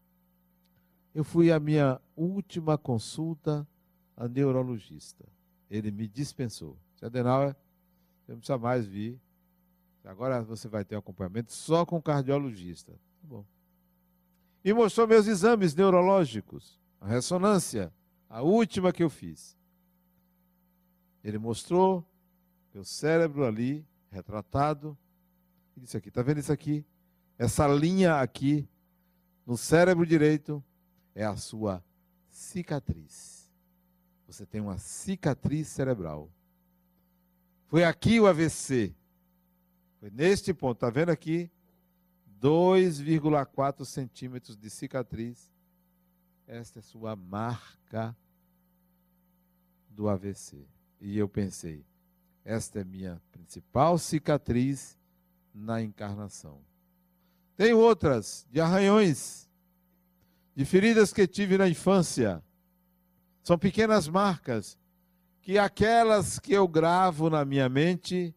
eu 1.14 1.24
fui 1.24 1.52
à 1.52 1.60
minha 1.60 2.02
última 2.16 2.78
consulta 2.78 3.68
a 4.18 4.28
neurologista. 4.28 5.26
Ele 5.70 5.90
me 5.92 6.08
dispensou. 6.08 6.78
Adenauer, 7.02 7.56
você 8.26 8.32
não 8.32 8.40
precisa 8.40 8.58
mais 8.58 8.86
vir. 8.86 9.20
Agora 10.04 10.42
você 10.44 10.68
vai 10.68 10.84
ter 10.84 10.96
um 10.96 11.00
acompanhamento 11.00 11.54
só 11.54 11.86
com 11.86 12.02
cardiologista. 12.02 12.92
Tá 12.94 13.28
bom. 13.28 13.46
E 14.64 14.74
mostrou 14.74 15.08
meus 15.08 15.28
exames 15.28 15.74
neurológicos, 15.76 16.80
a 17.00 17.08
ressonância, 17.08 17.94
a 18.30 18.42
última 18.42 18.92
que 18.92 19.04
eu 19.04 19.10
fiz. 19.10 19.56
Ele 21.24 21.38
mostrou 21.38 22.06
meu 22.74 22.84
cérebro 22.84 23.46
ali, 23.46 23.86
retratado. 24.12 24.98
E 25.78 25.80
disse 25.80 25.96
aqui, 25.96 26.10
está 26.10 26.22
vendo 26.22 26.40
isso 26.40 26.52
aqui? 26.52 26.86
Essa 27.38 27.68
linha 27.68 28.22
aqui, 28.22 28.68
no 29.46 29.58
cérebro 29.58 30.06
direito, 30.06 30.64
é 31.14 31.26
a 31.26 31.36
sua 31.36 31.84
cicatriz. 32.30 33.52
Você 34.26 34.46
tem 34.46 34.62
uma 34.62 34.78
cicatriz 34.78 35.68
cerebral. 35.68 36.30
Foi 37.68 37.84
aqui 37.84 38.20
o 38.20 38.28
AVC. 38.28 38.96
Foi 40.00 40.10
neste 40.10 40.54
ponto, 40.54 40.78
está 40.78 40.90
vendo 40.90 41.10
aqui? 41.10 41.50
2,4 42.42 43.86
centímetros 43.86 44.58
de 44.58 44.70
cicatriz. 44.70 45.54
Esta 46.48 46.80
é 46.80 46.82
sua 46.82 47.16
marca 47.16 48.16
do 49.90 50.08
AVC. 50.08 50.66
E 51.02 51.18
eu 51.18 51.28
pensei, 51.28 51.86
esta 52.44 52.80
é 52.80 52.84
minha 52.84 53.22
principal 53.32 53.98
cicatriz 53.98 54.98
na 55.54 55.82
encarnação. 55.82 56.62
Tem 57.58 57.74
outras 57.74 58.46
de 58.52 58.60
arranhões, 58.60 59.50
de 60.56 60.66
feridas 60.66 61.14
que 61.14 61.26
tive 61.26 61.58
na 61.58 61.68
infância. 61.68 62.44
São 63.44 63.58
pequenas 63.58 64.08
marcas 64.08 64.78
que 65.42 65.58
aquelas 65.58 66.40
que 66.40 66.54
eu 66.54 66.68
gravo 66.68 67.30
na 67.30 67.46
minha 67.46 67.70
mente 67.70 68.36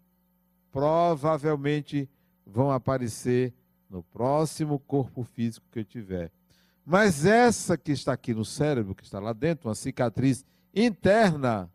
provavelmente 0.71 2.09
vão 2.47 2.71
aparecer 2.71 3.55
no 3.89 4.03
próximo 4.03 4.79
corpo 4.79 5.25
físico 5.25 5.67
que 5.73 5.81
eu 5.81 5.85
tiver. 5.85 6.31
Mas 6.85 7.25
essa 7.25 7.77
que 7.77 7.93
está 7.93 8.13
aqui 8.13 8.33
no 8.33 8.45
cérebro, 8.45 8.95
que 8.95 9.03
está 9.03 9.19
lá 9.19 9.33
dentro, 9.33 9.69
uma 9.69 9.75
cicatriz 9.75 10.45
interna, 10.75 11.71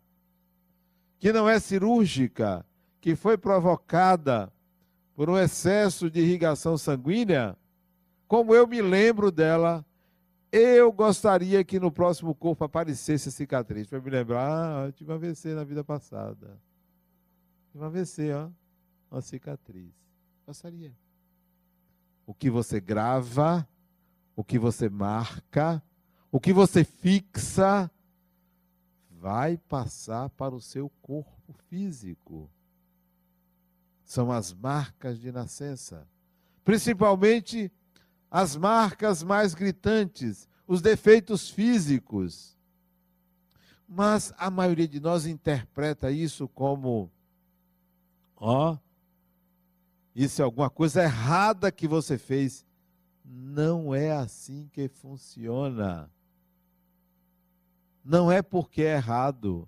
que 1.19 1.33
não 1.33 1.47
é 1.47 1.59
cirúrgica, 1.59 2.65
que 3.01 3.15
foi 3.15 3.37
provocada 3.37 4.51
por 5.15 5.29
um 5.29 5.37
excesso 5.37 6.09
de 6.09 6.19
irrigação 6.21 6.77
sanguínea, 6.77 7.55
como 8.27 8.55
eu 8.55 8.67
me 8.67 8.81
lembro 8.81 9.31
dela, 9.31 9.85
eu 10.51 10.91
gostaria 10.91 11.63
que 11.63 11.79
no 11.79 11.91
próximo 11.91 12.33
corpo 12.33 12.63
aparecesse 12.63 13.29
a 13.29 13.31
cicatriz, 13.31 13.87
para 13.87 13.99
me 13.99 14.09
lembrar, 14.09 14.83
ah, 14.83 14.85
eu 14.87 14.91
tive 14.91 15.11
uma 15.11 15.17
AVC 15.17 15.53
na 15.53 15.63
vida 15.63 15.83
passada. 15.83 16.59
Tive 17.71 17.83
uma 17.83 17.87
AVC, 17.87 18.31
ó, 18.33 18.49
uma 19.11 19.21
cicatriz. 19.21 19.93
Gostaria. 20.45 20.93
O 22.25 22.33
que 22.33 22.49
você 22.49 22.79
grava, 22.79 23.67
o 24.35 24.43
que 24.43 24.57
você 24.57 24.89
marca, 24.89 25.81
o 26.31 26.39
que 26.39 26.53
você 26.53 26.83
fixa, 26.83 27.89
vai 29.09 29.57
passar 29.57 30.29
para 30.31 30.53
o 30.53 30.61
seu 30.61 30.89
corpo 31.01 31.53
físico. 31.69 32.49
São 34.05 34.31
as 34.31 34.53
marcas 34.53 35.19
de 35.19 35.31
nascença. 35.31 36.07
Principalmente 36.63 37.71
as 38.29 38.55
marcas 38.55 39.21
mais 39.21 39.53
gritantes, 39.53 40.47
os 40.67 40.81
defeitos 40.81 41.49
físicos. 41.49 42.57
Mas 43.87 44.33
a 44.37 44.49
maioria 44.49 44.87
de 44.87 44.99
nós 44.99 45.25
interpreta 45.25 46.09
isso 46.09 46.47
como: 46.47 47.11
ó, 48.35 48.77
isso 50.15 50.41
é 50.41 50.45
alguma 50.45 50.69
coisa 50.69 51.03
errada 51.03 51.71
que 51.71 51.87
você 51.87 52.17
fez. 52.17 52.65
Não 53.23 53.93
é 53.93 54.11
assim 54.11 54.69
que 54.71 54.87
funciona. 54.87 56.09
Não 58.03 58.31
é 58.31 58.41
porque 58.41 58.81
é 58.81 58.95
errado. 58.95 59.67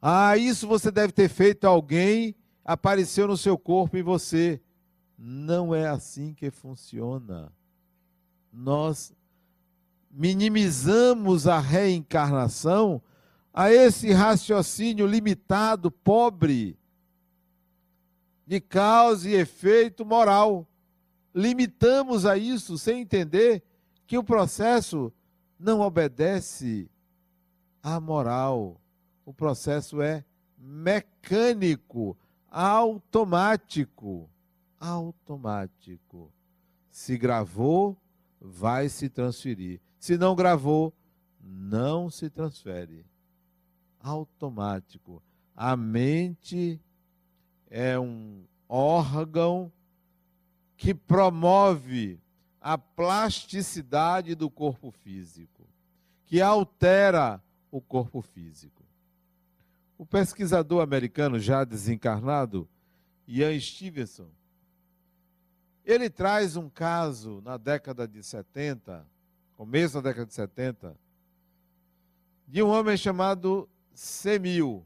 Ah, 0.00 0.36
isso 0.36 0.66
você 0.66 0.90
deve 0.90 1.12
ter 1.12 1.28
feito 1.28 1.64
a 1.64 1.70
alguém, 1.70 2.34
apareceu 2.64 3.26
no 3.26 3.36
seu 3.36 3.58
corpo 3.58 3.96
em 3.96 4.02
você. 4.02 4.60
Não 5.18 5.74
é 5.74 5.88
assim 5.88 6.34
que 6.34 6.50
funciona. 6.50 7.52
Nós 8.52 9.14
minimizamos 10.10 11.46
a 11.46 11.58
reencarnação 11.58 13.00
a 13.54 13.70
esse 13.70 14.12
raciocínio 14.12 15.06
limitado, 15.06 15.90
pobre, 15.90 16.78
de 18.46 18.60
causa 18.60 19.28
e 19.28 19.34
efeito 19.34 20.04
moral. 20.04 20.66
Limitamos 21.34 22.26
a 22.26 22.36
isso 22.36 22.76
sem 22.76 23.00
entender 23.02 23.62
que 24.06 24.18
o 24.18 24.24
processo 24.24 25.12
não 25.58 25.80
obedece 25.80 26.90
à 27.82 28.00
moral. 28.00 28.80
O 29.24 29.32
processo 29.32 30.02
é 30.02 30.24
mecânico, 30.58 32.16
automático. 32.52 34.28
Automático. 34.78 36.30
Se 36.90 37.16
gravou, 37.16 37.96
vai 38.38 38.90
se 38.90 39.08
transferir. 39.08 39.80
Se 39.98 40.18
não 40.18 40.36
gravou, 40.36 40.92
não 41.40 42.10
se 42.10 42.28
transfere. 42.28 43.06
Automático. 43.98 45.22
A 45.56 45.74
mente 45.76 46.78
é 47.70 47.98
um 47.98 48.44
órgão 48.68 49.72
que 50.76 50.92
promove 50.92 52.20
a 52.60 52.76
plasticidade 52.76 54.34
do 54.34 54.50
corpo 54.50 54.90
físico, 54.90 55.66
que 56.24 56.40
altera 56.40 57.42
o 57.70 57.80
corpo 57.80 58.20
físico. 58.20 58.82
O 59.98 60.06
pesquisador 60.06 60.82
americano 60.82 61.38
já 61.38 61.64
desencarnado, 61.64 62.68
Ian 63.26 63.58
Stevenson, 63.58 64.28
ele 65.84 66.08
traz 66.08 66.56
um 66.56 66.68
caso 66.68 67.40
na 67.44 67.56
década 67.56 68.06
de 68.06 68.22
70, 68.22 69.06
começo 69.56 69.94
da 69.94 70.10
década 70.10 70.26
de 70.26 70.34
70, 70.34 70.96
de 72.48 72.62
um 72.62 72.68
homem 72.68 72.96
chamado 72.96 73.68
Semil. 73.94 74.84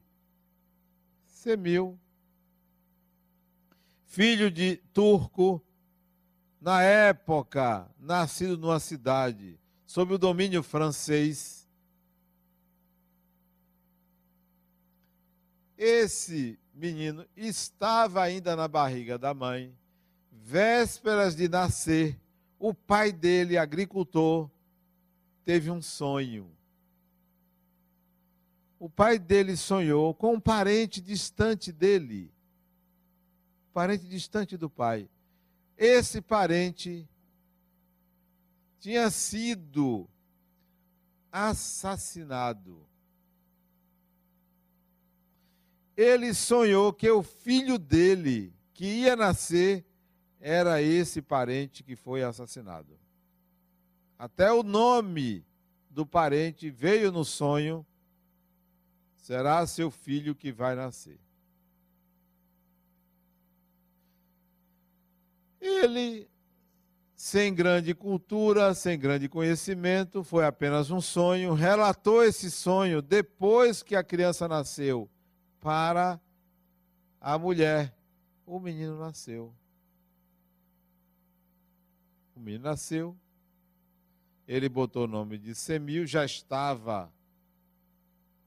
Semil 1.27 1.99
filho 4.17 4.51
de 4.51 4.79
turco, 4.95 5.63
na 6.59 6.83
época, 6.83 7.87
nascido 8.01 8.57
numa 8.57 8.81
cidade 8.81 9.61
sob 9.87 10.15
o 10.15 10.19
domínio 10.19 10.63
francês. 10.63 11.56
Esse 15.77 16.59
menino 16.75 17.27
estava 17.37 18.23
ainda 18.23 18.57
na 18.57 18.67
barriga 18.67 19.19
da 19.19 19.35
mãe, 19.35 19.75
vésperas 20.31 21.35
de 21.37 21.49
nascer. 21.49 22.19
O 22.59 22.73
pai 22.73 23.13
dele, 23.13 23.59
agricultor, 23.59 24.51
teve 25.45 25.71
um 25.71 25.83
sonho. 25.83 26.51
O 28.79 28.89
pai 28.89 29.19
dele 29.19 29.57
sonhou 29.57 30.15
com 30.15 30.35
um 30.35 30.41
parente 30.41 31.01
distante 31.01 31.73
dele 31.73 32.33
parente 33.77 34.07
distante 34.07 34.57
do 34.57 34.71
pai. 34.71 35.07
Esse 35.77 36.23
parente 36.23 37.07
tinha 38.81 39.11
sido 39.11 40.09
assassinado. 41.31 42.81
Ele 45.97 46.35
sonhou 46.35 46.93
que 46.93 47.11
o 47.11 47.23
filho 47.23 47.79
dele, 47.79 48.53
que 48.75 48.85
ia 48.85 49.17
nascer, 49.17 49.83
era 50.39 50.83
esse 50.83 51.23
parente 51.23 51.83
que 51.83 51.97
foi 51.97 52.23
assassinado. 52.23 52.99
Até 54.19 54.53
o 54.53 54.63
nome 54.63 55.45
do 55.89 56.05
parente 56.05 56.69
veio 56.69 57.11
no 57.11 57.25
sonho: 57.25 57.85
será 59.17 59.67
seu 59.67 59.91
filho 59.91 60.35
que 60.35 60.53
vai 60.53 60.75
nascer. 60.75 61.19
Ele, 65.59 66.29
sem 67.15 67.55
grande 67.55 67.95
cultura, 67.95 68.75
sem 68.75 68.99
grande 68.99 69.29
conhecimento, 69.29 70.23
foi 70.23 70.45
apenas 70.45 70.91
um 70.91 71.01
sonho, 71.01 71.55
relatou 71.55 72.23
esse 72.23 72.51
sonho 72.51 73.01
depois 73.01 73.83
que 73.83 73.97
a 73.97 74.05
criança 74.05 74.47
nasceu 74.47 75.11
para 75.61 76.21
a 77.21 77.39
mulher. 77.39 77.95
O 78.45 78.61
menino 78.61 78.99
nasceu. 78.99 79.53
O 82.35 82.41
menino 82.41 82.65
nasceu. 82.65 83.17
Ele 84.47 84.69
botou 84.69 85.05
o 85.05 85.09
nome 85.09 85.39
de 85.39 85.55
Semil, 85.55 86.07
já 86.07 86.25
estava 86.25 87.13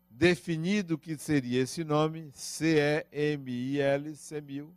definido 0.09 0.97
que 0.97 1.17
seria 1.17 1.61
esse 1.61 1.83
nome, 1.83 2.29
C-E-M-I-L, 2.33 4.15
Semil. 4.15 4.73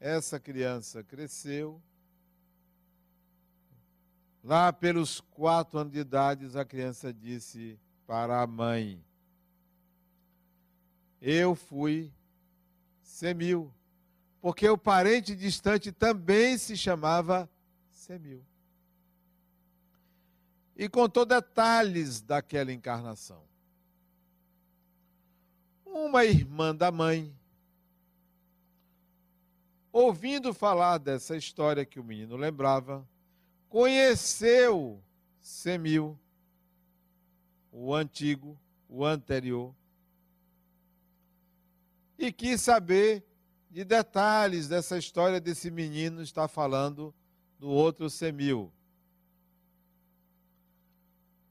Essa 0.00 0.40
criança 0.40 1.02
cresceu. 1.02 1.80
Lá 4.42 4.72
pelos 4.72 5.20
quatro 5.20 5.78
anos 5.78 5.92
de 5.92 6.00
idade, 6.00 6.58
a 6.58 6.64
criança 6.64 7.12
disse 7.12 7.78
para 8.06 8.42
a 8.42 8.46
mãe: 8.46 9.02
Eu 11.24 11.54
fui 11.54 12.12
Semil, 13.00 13.72
porque 14.40 14.68
o 14.68 14.76
parente 14.76 15.36
distante 15.36 15.92
também 15.92 16.58
se 16.58 16.76
chamava 16.76 17.48
Semil. 17.88 18.44
E 20.76 20.88
contou 20.88 21.24
detalhes 21.24 22.20
daquela 22.20 22.72
encarnação. 22.72 23.44
Uma 25.86 26.24
irmã 26.24 26.74
da 26.74 26.90
mãe 26.90 27.32
ouvindo 29.92 30.54
falar 30.54 30.98
dessa 30.98 31.36
história 31.36 31.84
que 31.84 32.00
o 32.00 32.04
menino 32.04 32.34
lembrava, 32.34 33.06
conheceu 33.68 35.00
Semil, 35.40 36.18
o 37.70 37.94
antigo, 37.94 38.58
o 38.88 39.04
anterior, 39.04 39.74
e 42.22 42.32
quis 42.32 42.60
saber 42.60 43.24
de 43.68 43.84
detalhes 43.84 44.68
dessa 44.68 44.96
história 44.96 45.40
desse 45.40 45.72
menino 45.72 46.22
está 46.22 46.46
falando 46.46 47.12
do 47.58 47.68
outro 47.68 48.08
Semil. 48.08 48.72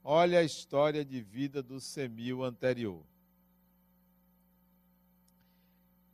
Olha 0.02 0.38
a 0.38 0.42
história 0.42 1.04
de 1.04 1.20
vida 1.20 1.62
do 1.62 1.78
Semil 1.78 2.42
anterior. 2.42 3.04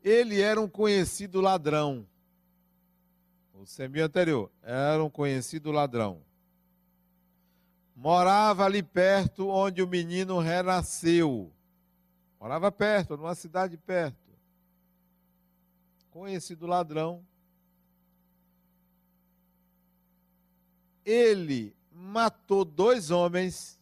Ele 0.03 0.41
era 0.41 0.61
um 0.61 0.69
conhecido 0.69 1.41
ladrão. 1.41 2.05
O 3.55 3.65
Semil 3.65 4.05
anterior 4.05 4.51
era 4.61 5.03
um 5.05 5.09
conhecido 5.09 5.71
ladrão. 5.71 6.21
Morava 7.95 8.65
ali 8.65 8.83
perto 8.83 9.47
onde 9.47 9.85
o 9.85 9.87
menino 9.87 10.41
renasceu. 10.41 11.53
Morava 12.41 12.73
perto, 12.73 13.17
numa 13.17 13.37
cidade 13.37 13.77
perto. 13.77 14.28
Conhecido 16.19 16.67
ladrão. 16.67 17.25
Ele 21.05 21.73
matou 21.93 22.65
dois 22.65 23.13
homens 23.13 23.81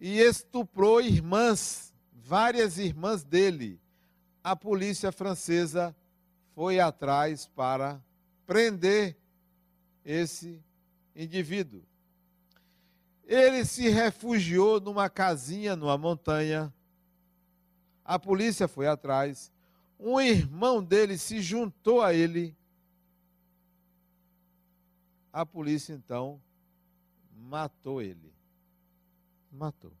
e 0.00 0.18
estuprou 0.18 1.00
irmãs, 1.00 1.94
várias 2.12 2.76
irmãs 2.76 3.22
dele. 3.22 3.80
A 4.42 4.56
polícia 4.56 5.12
francesa 5.12 5.94
foi 6.56 6.80
atrás 6.80 7.46
para 7.46 8.02
prender 8.44 9.16
esse 10.04 10.60
indivíduo. 11.14 11.84
Ele 13.22 13.64
se 13.64 13.88
refugiou 13.88 14.80
numa 14.80 15.08
casinha 15.08 15.76
numa 15.76 15.96
montanha. 15.96 16.74
A 18.04 18.18
polícia 18.18 18.66
foi 18.66 18.88
atrás. 18.88 19.53
Um 19.98 20.20
irmão 20.20 20.82
dele 20.82 21.16
se 21.16 21.40
juntou 21.40 22.02
a 22.02 22.12
ele. 22.12 22.54
A 25.32 25.44
polícia 25.44 25.92
então 25.92 26.40
matou 27.32 28.00
ele 28.00 28.34
matou. 29.54 29.92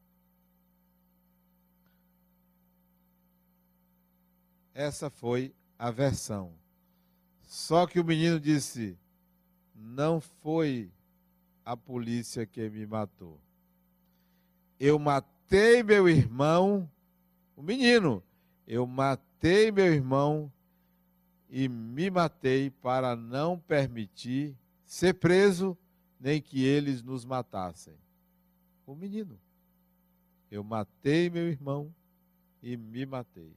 Essa 4.74 5.08
foi 5.08 5.54
a 5.78 5.90
versão. 5.90 6.52
Só 7.42 7.86
que 7.86 8.00
o 8.00 8.04
menino 8.04 8.40
disse: 8.40 8.98
Não 9.74 10.20
foi 10.20 10.90
a 11.64 11.76
polícia 11.76 12.44
que 12.44 12.68
me 12.68 12.84
matou. 12.84 13.40
Eu 14.78 14.98
matei 14.98 15.82
meu 15.82 16.08
irmão, 16.08 16.90
o 17.56 17.62
menino. 17.62 18.22
Eu 18.66 18.86
matei 18.86 19.70
meu 19.70 19.92
irmão 19.92 20.52
e 21.48 21.68
me 21.68 22.10
matei 22.10 22.70
para 22.70 23.14
não 23.14 23.58
permitir 23.58 24.56
ser 24.84 25.14
preso 25.14 25.76
nem 26.18 26.40
que 26.40 26.64
eles 26.64 27.02
nos 27.02 27.24
matassem. 27.24 27.94
O 28.86 28.94
menino. 28.94 29.38
Eu 30.50 30.64
matei 30.64 31.28
meu 31.28 31.48
irmão 31.48 31.94
e 32.62 32.76
me 32.76 33.04
matei. 33.04 33.54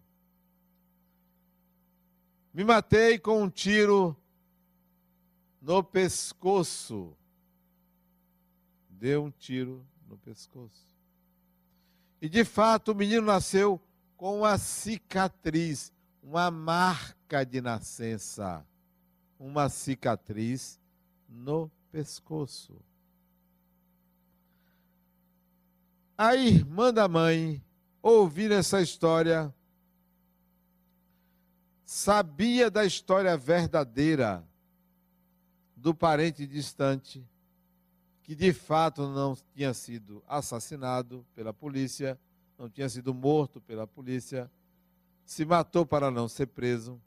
Me 2.54 2.64
matei 2.64 3.18
com 3.20 3.44
um 3.44 3.50
tiro 3.50 4.18
no 5.62 5.84
pescoço. 5.84 7.16
Deu 8.90 9.24
um 9.26 9.32
tiro 9.32 9.86
no 10.08 10.18
pescoço. 10.18 10.88
E 12.22 12.28
de 12.28 12.44
fato 12.44 12.92
o 12.92 12.96
menino 12.96 13.26
nasceu 13.26 13.80
com 14.18 14.40
uma 14.40 14.58
cicatriz, 14.58 15.94
uma 16.24 16.50
marca 16.50 17.46
de 17.46 17.62
nascença, 17.62 18.66
uma 19.40 19.70
cicatriz 19.70 20.80
no 21.30 21.72
pescoço. 21.92 22.74
A 26.18 26.36
irmã 26.36 26.92
da 26.92 27.08
mãe, 27.08 27.64
ouvindo 28.02 28.56
essa 28.56 28.82
história, 28.82 29.54
sabia 31.86 32.72
da 32.72 32.84
história 32.84 33.38
verdadeira 33.38 34.44
do 35.76 35.94
parente 35.94 36.48
distante, 36.48 37.24
que 38.24 38.34
de 38.34 38.52
fato 38.52 39.08
não 39.08 39.38
tinha 39.54 39.76
sido 39.76 40.24
assassinado 40.28 41.24
pela 41.36 41.54
polícia, 41.54 42.20
não 42.58 42.70
tinha 42.70 42.90
sido 42.90 43.14
morto 43.14 43.62
pela 43.62 43.86
polícia, 43.86 44.52
se 45.24 45.46
matou 45.46 45.86
para 45.86 46.10
não 46.10 46.28
ser 46.28 46.48
preso. 46.48 47.00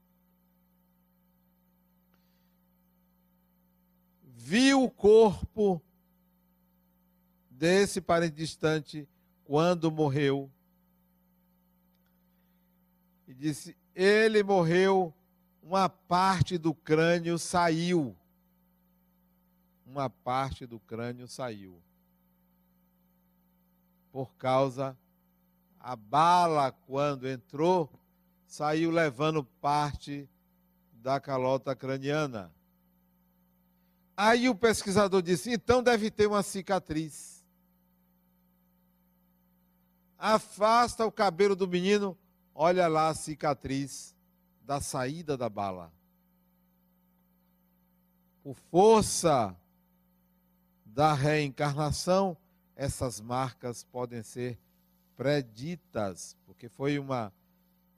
Viu 4.22 4.84
o 4.84 4.90
corpo 4.90 5.82
desse 7.50 8.00
parente 8.00 8.36
distante 8.36 9.08
quando 9.44 9.90
morreu. 9.90 10.50
E 13.26 13.34
disse: 13.34 13.76
Ele 13.94 14.42
morreu, 14.42 15.12
uma 15.62 15.88
parte 15.88 16.56
do 16.56 16.72
crânio 16.72 17.38
saiu. 17.38 18.16
Uma 19.84 20.08
parte 20.08 20.66
do 20.66 20.78
crânio 20.78 21.26
saiu. 21.26 21.82
Por 24.12 24.34
causa 24.34 24.96
a 25.80 25.96
bala 25.96 26.70
quando 26.70 27.28
entrou 27.28 27.90
saiu 28.46 28.90
levando 28.90 29.42
parte 29.42 30.28
da 30.92 31.18
calota 31.18 31.74
craniana. 31.74 32.52
Aí 34.16 34.48
o 34.48 34.54
pesquisador 34.54 35.22
disse: 35.22 35.50
então 35.50 35.82
deve 35.82 36.10
ter 36.10 36.26
uma 36.26 36.42
cicatriz 36.42 37.40
afasta 40.20 41.06
o 41.06 41.10
cabelo 41.10 41.56
do 41.56 41.66
menino, 41.66 42.16
olha 42.54 42.86
lá 42.86 43.08
a 43.08 43.14
cicatriz 43.14 44.14
da 44.62 44.78
saída 44.78 45.34
da 45.36 45.48
bala. 45.48 45.90
Por 48.44 48.54
força 48.70 49.56
da 50.84 51.14
reencarnação, 51.14 52.36
essas 52.76 53.20
marcas 53.20 53.82
podem 53.82 54.22
ser 54.22 54.58
preditas, 55.20 56.34
porque 56.46 56.66
foi 56.66 56.98
uma 56.98 57.30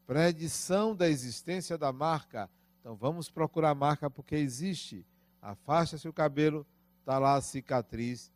predição 0.09 0.93
da 0.93 1.09
existência 1.09 1.79
da 1.79 1.93
marca. 1.93 2.51
Então 2.81 2.97
vamos 2.97 3.31
procurar 3.31 3.71
a 3.71 3.75
marca 3.77 4.11
porque 4.11 4.35
existe. 4.35 5.07
Afasta-se 5.41 6.09
o 6.09 6.13
cabelo, 6.13 6.67
está 6.99 7.21
lá 7.21 7.37
a 7.37 7.41
cicatriz. 7.41 8.33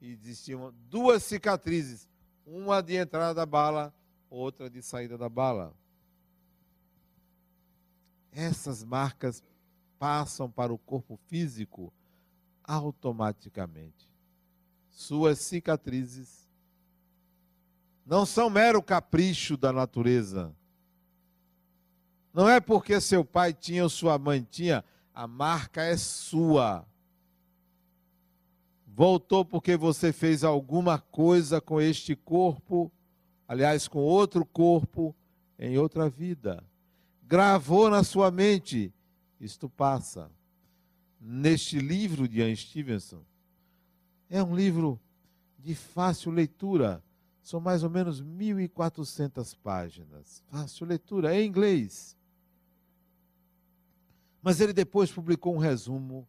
E 0.00 0.12
existiam 0.12 0.72
duas 0.88 1.22
cicatrizes 1.24 2.08
uma 2.46 2.82
de 2.82 2.96
entrada 2.96 3.34
da 3.34 3.44
bala, 3.44 3.94
outra 4.30 4.70
de 4.70 4.80
saída 4.80 5.18
da 5.18 5.28
bala. 5.28 5.74
Essas 8.32 8.82
marcas 8.82 9.44
passam 9.98 10.50
para 10.50 10.72
o 10.72 10.78
corpo 10.78 11.18
físico 11.26 11.92
automaticamente. 12.64 14.08
Suas 14.88 15.38
cicatrizes 15.38 16.41
não 18.04 18.26
são 18.26 18.50
mero 18.50 18.82
capricho 18.82 19.56
da 19.56 19.72
natureza. 19.72 20.54
Não 22.32 22.48
é 22.48 22.60
porque 22.60 23.00
seu 23.00 23.24
pai 23.24 23.52
tinha 23.52 23.82
ou 23.82 23.88
sua 23.88 24.18
mãe 24.18 24.46
tinha, 24.50 24.84
a 25.14 25.26
marca 25.26 25.82
é 25.82 25.96
sua 25.96 26.86
voltou 28.94 29.44
porque 29.44 29.76
você 29.76 30.12
fez 30.12 30.44
alguma 30.44 30.98
coisa 30.98 31.60
com 31.60 31.80
este 31.80 32.14
corpo, 32.14 32.92
aliás, 33.48 33.88
com 33.88 33.98
outro 34.00 34.44
corpo, 34.44 35.14
em 35.58 35.78
outra 35.78 36.08
vida. 36.08 36.62
Gravou 37.22 37.88
na 37.88 38.04
sua 38.04 38.30
mente, 38.30 38.92
isto 39.40 39.68
passa. 39.68 40.30
Neste 41.18 41.78
livro 41.78 42.28
de 42.28 42.40
Ian 42.40 42.54
Stevenson, 42.54 43.22
é 44.28 44.42
um 44.42 44.54
livro 44.54 45.00
de 45.58 45.74
fácil 45.74 46.32
leitura, 46.32 47.02
são 47.42 47.60
mais 47.60 47.82
ou 47.82 47.90
menos 47.90 48.22
1.400 48.22 49.56
páginas. 49.62 50.42
Fácil 50.48 50.86
leitura, 50.86 51.34
é 51.34 51.42
em 51.42 51.48
inglês. 51.48 52.16
Mas 54.40 54.60
ele 54.60 54.72
depois 54.72 55.10
publicou 55.10 55.54
um 55.54 55.58
resumo, 55.58 56.26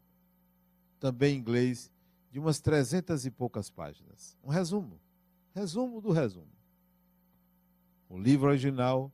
também 0.99 1.35
em 1.35 1.39
inglês, 1.39 1.91
de 2.31 2.39
umas 2.39 2.59
trezentas 2.59 3.25
e 3.25 3.31
poucas 3.31 3.69
páginas. 3.69 4.35
Um 4.43 4.49
resumo. 4.49 4.99
Resumo 5.53 6.01
do 6.01 6.11
resumo. 6.11 6.51
O 8.09 8.17
livro 8.17 8.49
original, 8.49 9.11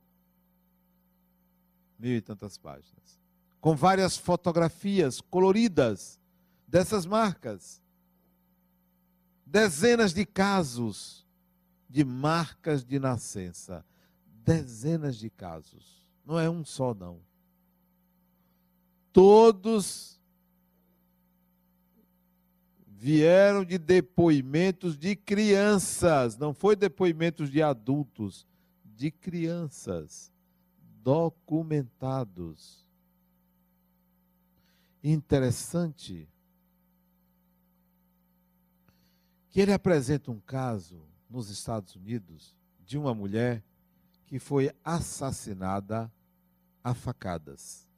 mil 1.98 2.16
e 2.16 2.20
tantas 2.20 2.56
páginas. 2.56 3.20
com 3.60 3.76
várias 3.76 4.16
fotografias 4.16 5.20
coloridas 5.20 6.18
dessas 6.66 7.04
marcas. 7.04 7.82
Dezenas 9.44 10.14
de 10.14 10.24
casos 10.24 11.26
de 11.90 12.04
marcas 12.04 12.84
de 12.84 12.98
nascença. 13.00 13.84
Dezenas 14.44 15.16
de 15.16 15.28
casos. 15.28 16.02
Não 16.24 16.38
é 16.38 16.48
um 16.48 16.64
só, 16.64 16.94
não. 16.94 17.20
Todos 19.12 20.18
vieram 22.86 23.64
de 23.64 23.76
depoimentos 23.76 24.96
de 24.96 25.16
crianças, 25.16 26.36
não 26.36 26.54
foi 26.54 26.76
depoimentos 26.76 27.50
de 27.50 27.60
adultos, 27.62 28.46
de 28.84 29.10
crianças 29.10 30.30
documentados. 31.02 32.86
Interessante 35.02 36.28
que 39.48 39.60
ele 39.60 39.72
apresenta 39.72 40.30
um 40.30 40.38
caso 40.38 41.09
nos 41.30 41.48
Estados 41.48 41.94
Unidos 41.94 42.54
de 42.84 42.98
uma 42.98 43.14
mulher 43.14 43.62
que 44.26 44.38
foi 44.38 44.74
assassinada 44.84 46.12
a 46.82 46.92
facadas. 46.94 47.88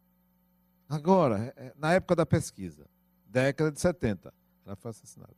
Agora, 0.89 1.55
é, 1.57 1.67
é, 1.69 1.75
na 1.77 1.95
época 1.95 2.15
da 2.15 2.27
pesquisa, 2.27 2.87
década 3.27 3.73
de 3.73 3.81
70, 3.81 4.33
ela 4.67 4.77
foi 4.77 4.91
assassinada. 4.91 5.35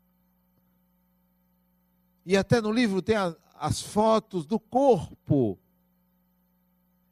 E 2.26 2.36
até 2.36 2.60
no 2.60 2.72
livro 2.72 3.00
tem 3.00 3.16
a, 3.16 3.36
as 3.54 3.80
fotos 3.80 4.46
do 4.46 4.58
corpo. 4.58 5.58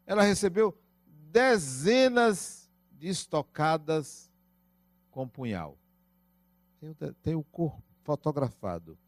Ela 0.07 0.23
recebeu 0.23 0.77
dezenas 1.31 2.69
de 2.99 3.09
estocadas 3.09 4.31
com 5.11 5.29
punhal. 5.29 5.79
Tem, 6.81 6.95
tem 7.23 7.35
o 7.35 7.45
corpo 7.45 7.83
fotografado, 8.03 8.99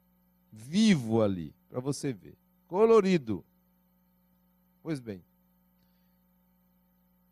vivo 0.53 1.23
ali, 1.23 1.53
para 1.75 1.81
você 1.81 2.13
ver, 2.13 2.39
colorido. 2.69 3.45
Pois 4.81 5.01
bem, 5.01 5.25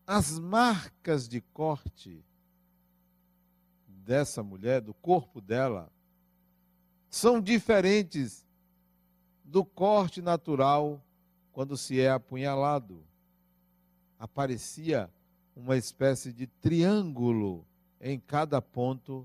as 0.05 0.37
marcas 0.37 1.29
de 1.29 1.41
corte 1.41 2.25
dessa 3.87 4.43
mulher, 4.43 4.81
do 4.81 4.93
corpo 4.95 5.41
dela, 5.41 5.89
são 7.09 7.41
diferentes 7.41 8.45
do 9.45 9.65
corte 9.65 10.21
natural 10.21 11.01
quando 11.53 11.77
se 11.77 12.01
é 12.01 12.11
apunhalado. 12.11 13.01
Aparecia 14.19 15.09
uma 15.55 15.77
espécie 15.77 16.33
de 16.33 16.49
triângulo 16.49 17.65
em 18.01 18.19
cada 18.19 18.61
ponto 18.61 19.25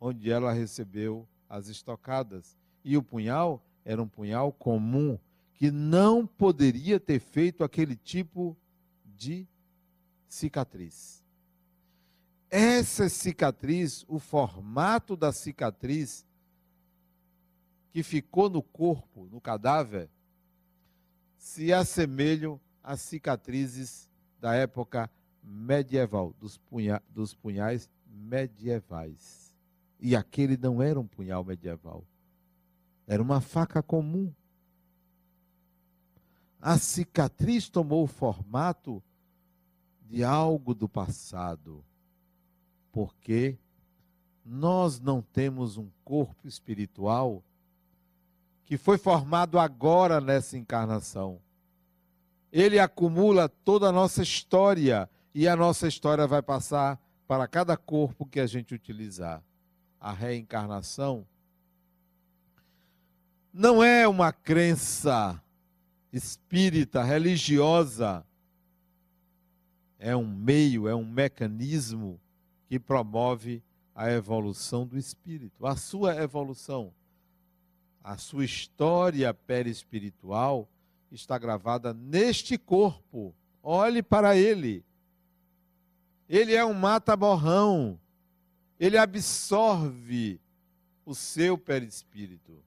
onde 0.00 0.30
ela 0.30 0.52
recebeu 0.52 1.26
as 1.48 1.66
estocadas. 1.66 2.56
E 2.84 2.96
o 2.96 3.02
punhal 3.02 3.60
era 3.84 4.02
um 4.02 4.08
punhal 4.08 4.52
comum 4.52 5.18
que 5.54 5.70
não 5.70 6.26
poderia 6.26 6.98
ter 6.98 7.20
feito 7.20 7.62
aquele 7.62 7.96
tipo 7.96 8.56
de 9.04 9.46
cicatriz. 10.28 11.22
Essa 12.50 13.08
cicatriz, 13.08 14.04
o 14.08 14.18
formato 14.18 15.16
da 15.16 15.32
cicatriz 15.32 16.26
que 17.92 18.02
ficou 18.02 18.48
no 18.48 18.62
corpo, 18.62 19.28
no 19.30 19.40
cadáver, 19.40 20.08
se 21.36 21.72
assemelham 21.72 22.60
às 22.82 23.00
cicatrizes 23.00 24.08
da 24.40 24.54
época 24.54 25.10
medieval, 25.42 26.34
dos, 26.38 26.56
punha, 26.56 27.02
dos 27.08 27.34
punhais 27.34 27.90
medievais. 28.06 29.54
E 30.00 30.16
aquele 30.16 30.56
não 30.56 30.82
era 30.82 30.98
um 30.98 31.06
punhal 31.06 31.44
medieval, 31.44 32.04
era 33.06 33.22
uma 33.22 33.40
faca 33.40 33.82
comum. 33.82 34.32
A 36.60 36.78
cicatriz 36.78 37.68
tomou 37.68 38.04
o 38.04 38.08
formato 38.08 39.02
de 40.02 40.22
algo 40.22 40.74
do 40.74 40.88
passado 40.88 41.84
porque 42.92 43.58
nós 44.44 45.00
não 45.00 45.22
temos 45.22 45.78
um 45.78 45.88
corpo 46.04 46.46
espiritual 46.46 47.42
que 48.66 48.76
foi 48.76 48.98
formado 48.98 49.58
agora 49.58 50.20
nessa 50.20 50.56
encarnação. 50.58 51.40
Ele 52.52 52.78
acumula 52.78 53.48
toda 53.48 53.88
a 53.88 53.92
nossa 53.92 54.22
história 54.22 55.08
e 55.34 55.48
a 55.48 55.56
nossa 55.56 55.88
história 55.88 56.26
vai 56.26 56.42
passar 56.42 57.00
para 57.26 57.48
cada 57.48 57.76
corpo 57.76 58.26
que 58.26 58.38
a 58.38 58.46
gente 58.46 58.74
utilizar. 58.74 59.42
A 59.98 60.12
reencarnação 60.12 61.26
não 63.52 63.84
é 63.84 64.08
uma 64.08 64.32
crença 64.32 65.40
espírita, 66.12 67.02
religiosa, 67.02 68.24
é 69.98 70.16
um 70.16 70.26
meio, 70.26 70.88
é 70.88 70.94
um 70.94 71.04
mecanismo 71.04 72.20
que 72.66 72.78
promove 72.78 73.62
a 73.94 74.10
evolução 74.10 74.86
do 74.86 74.98
espírito, 74.98 75.66
a 75.66 75.76
sua 75.76 76.16
evolução. 76.16 76.92
A 78.02 78.16
sua 78.16 78.44
história 78.44 79.32
perispiritual 79.32 80.68
está 81.10 81.38
gravada 81.38 81.94
neste 81.94 82.58
corpo. 82.58 83.32
Olhe 83.62 84.02
para 84.02 84.36
ele. 84.36 84.84
Ele 86.28 86.52
é 86.54 86.64
um 86.64 86.74
mata-borrão. 86.74 88.00
Ele 88.80 88.98
absorve 88.98 90.40
o 91.04 91.14
seu 91.14 91.56
perispírito. 91.56 92.60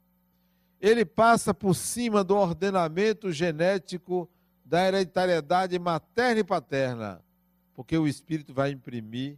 Ele 0.86 1.04
passa 1.04 1.52
por 1.52 1.74
cima 1.74 2.24
do 2.24 2.36
ordenamento 2.36 3.32
genético 3.32 4.30
da 4.64 4.88
hereditariedade 4.88 5.80
materna 5.80 6.42
e 6.42 6.44
paterna, 6.44 7.26
porque 7.74 7.98
o 7.98 8.08
espírito 8.08 8.54
vai 8.54 8.70
imprimir 8.70 9.36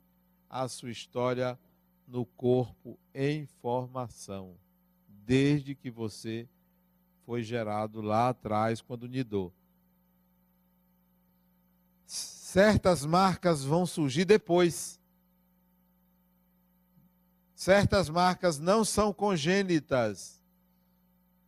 a 0.50 0.68
sua 0.68 0.92
história 0.92 1.58
no 2.06 2.26
corpo 2.26 3.00
em 3.16 3.46
formação, 3.62 4.58
desde 5.08 5.74
que 5.74 5.90
você 5.90 6.50
foi 7.26 7.42
gerado 7.44 8.02
lá 8.02 8.28
atrás, 8.28 8.82
quando 8.82 9.08
nidou. 9.08 9.54
Certas 12.06 13.06
marcas 13.06 13.64
vão 13.64 13.86
surgir 13.86 14.26
depois. 14.26 15.00
Certas 17.56 18.10
marcas 18.10 18.60
não 18.60 18.84
são 18.84 19.14
congênitas, 19.14 20.37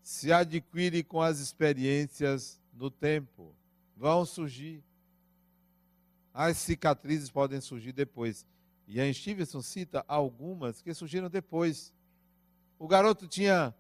se 0.10 0.34
adquirem 0.34 1.04
com 1.04 1.22
as 1.22 1.38
experiências 1.38 2.60
no 2.74 2.90
tempo. 2.90 3.54
Vão 3.96 4.26
surgir. 4.26 4.84
As 6.34 6.58
cicatrizes 6.58 7.30
podem 7.30 7.62
surgir 7.62 7.92
depois. 7.92 8.44
E 8.88 9.00
a 9.00 9.14
Stevenson 9.14 9.62
cita 9.62 10.04
algumas 10.08 10.82
que 10.82 10.96
surgiram 10.96 11.30
depois. 11.30 11.94
O 12.80 12.88
garoto 12.88 13.28
tinha 13.28 13.72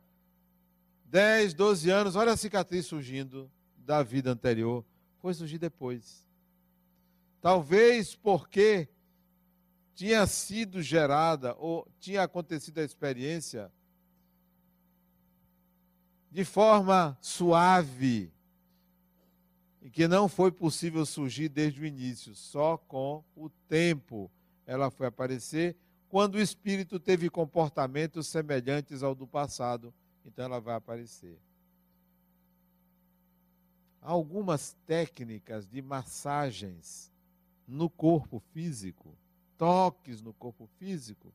10, 1.06 1.56
12 1.56 1.90
anos, 1.90 2.16
olha 2.16 2.34
a 2.34 2.38
cicatriz 2.38 2.86
surgindo 2.86 3.50
da 3.76 4.04
vida 4.04 4.30
anterior. 4.30 4.86
Foi 5.18 5.34
surgir 5.34 5.58
depois. 5.58 6.24
Talvez 7.42 8.14
porque 8.14 8.88
tinha 9.96 10.28
sido 10.28 10.80
gerada 10.80 11.56
ou 11.58 11.88
tinha 12.00 12.22
acontecido 12.22 12.78
a 12.78 12.84
experiência 12.84 13.72
de 16.32 16.46
forma 16.46 17.18
suave 17.22 18.32
e 19.82 19.90
que 19.90 20.08
não 20.08 20.28
foi 20.28 20.52
possível 20.52 21.06
surgir 21.06 21.50
desde 21.50 21.82
o 21.82 21.86
início, 21.86 22.36
só 22.36 22.78
com 22.78 23.24
o 23.36 23.50
tempo 23.68 24.30
ela 24.66 24.92
foi 24.92 25.08
aparecer 25.08 25.76
quando 26.10 26.36
o 26.36 26.42
espírito 26.42 27.00
teve 27.00 27.30
comportamentos 27.30 28.28
semelhantes 28.28 29.04
ao 29.04 29.14
do 29.14 29.28
passado, 29.28 29.94
então 30.26 30.46
ela 30.46 30.60
vai 30.60 30.76
aparecer. 30.76 31.40
Algumas 34.02 34.76
técnicas 34.88 35.68
de 35.68 35.82
massagens 35.82 37.12
no 37.68 37.90
corpo 37.90 38.40
físico, 38.52 39.16
toques 39.56 40.20
no 40.22 40.34
corpo 40.34 40.68
físico, 40.80 41.32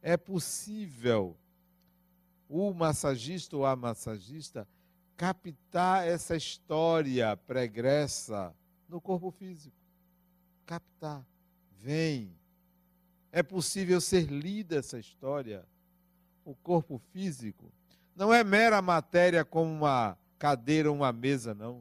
é 0.00 0.16
possível 0.16 1.36
o 2.52 2.74
massagista 2.74 3.56
ou 3.56 3.64
a 3.64 3.74
massagista 3.74 4.68
captar 5.16 6.06
essa 6.06 6.36
história 6.36 7.34
pregressa 7.34 8.54
no 8.86 9.00
corpo 9.00 9.30
físico. 9.30 9.74
Captar. 10.66 11.24
Vem, 11.78 12.36
é 13.32 13.42
possível 13.42 14.02
ser 14.02 14.26
lida 14.30 14.76
essa 14.76 14.98
história. 14.98 15.64
O 16.44 16.54
corpo 16.54 17.00
físico 17.10 17.72
não 18.14 18.34
é 18.34 18.44
mera 18.44 18.82
matéria 18.82 19.46
como 19.46 19.72
uma 19.72 20.18
cadeira 20.38 20.90
ou 20.90 20.96
uma 20.96 21.10
mesa, 21.10 21.54
não. 21.54 21.78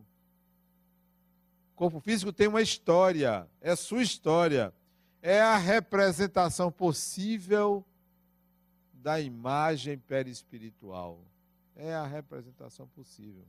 O 1.73 1.75
corpo 1.75 1.99
físico 1.99 2.31
tem 2.31 2.47
uma 2.47 2.61
história, 2.61 3.45
é 3.59 3.75
sua 3.75 4.01
história. 4.01 4.73
é 5.21 5.41
a 5.41 5.57
representação 5.57 6.71
possível 6.71 7.85
da 9.01 9.19
imagem 9.19 9.97
perispiritual. 9.97 11.19
É 11.75 11.93
a 11.93 12.05
representação 12.05 12.87
possível. 12.87 13.45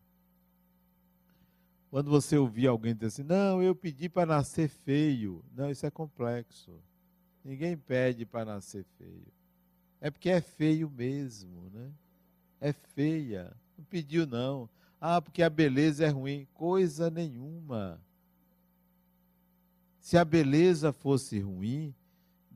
Quando 1.90 2.10
você 2.10 2.38
ouvir 2.38 2.66
alguém 2.66 2.94
dizer 2.94 3.06
assim, 3.06 3.22
não, 3.22 3.62
eu 3.62 3.74
pedi 3.74 4.08
para 4.08 4.24
nascer 4.24 4.68
feio. 4.68 5.44
Não, 5.54 5.70
isso 5.70 5.84
é 5.84 5.90
complexo. 5.90 6.80
Ninguém 7.44 7.76
pede 7.76 8.24
para 8.24 8.46
nascer 8.46 8.84
feio. 8.96 9.26
É 10.00 10.10
porque 10.10 10.30
é 10.30 10.40
feio 10.40 10.88
mesmo, 10.88 11.68
né? 11.70 11.92
É 12.60 12.72
feia. 12.72 13.54
Não 13.76 13.84
pediu, 13.84 14.26
não. 14.26 14.70
Ah, 14.98 15.20
porque 15.20 15.42
a 15.42 15.50
beleza 15.50 16.06
é 16.06 16.08
ruim. 16.08 16.46
Coisa 16.54 17.10
nenhuma. 17.10 18.00
Se 20.00 20.16
a 20.16 20.24
beleza 20.24 20.92
fosse 20.92 21.38
ruim, 21.40 21.94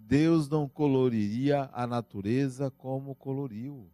Deus 0.08 0.48
não 0.48 0.68
coloriria 0.68 1.68
a 1.72 1.84
natureza 1.84 2.70
como 2.70 3.12
coloriu. 3.16 3.90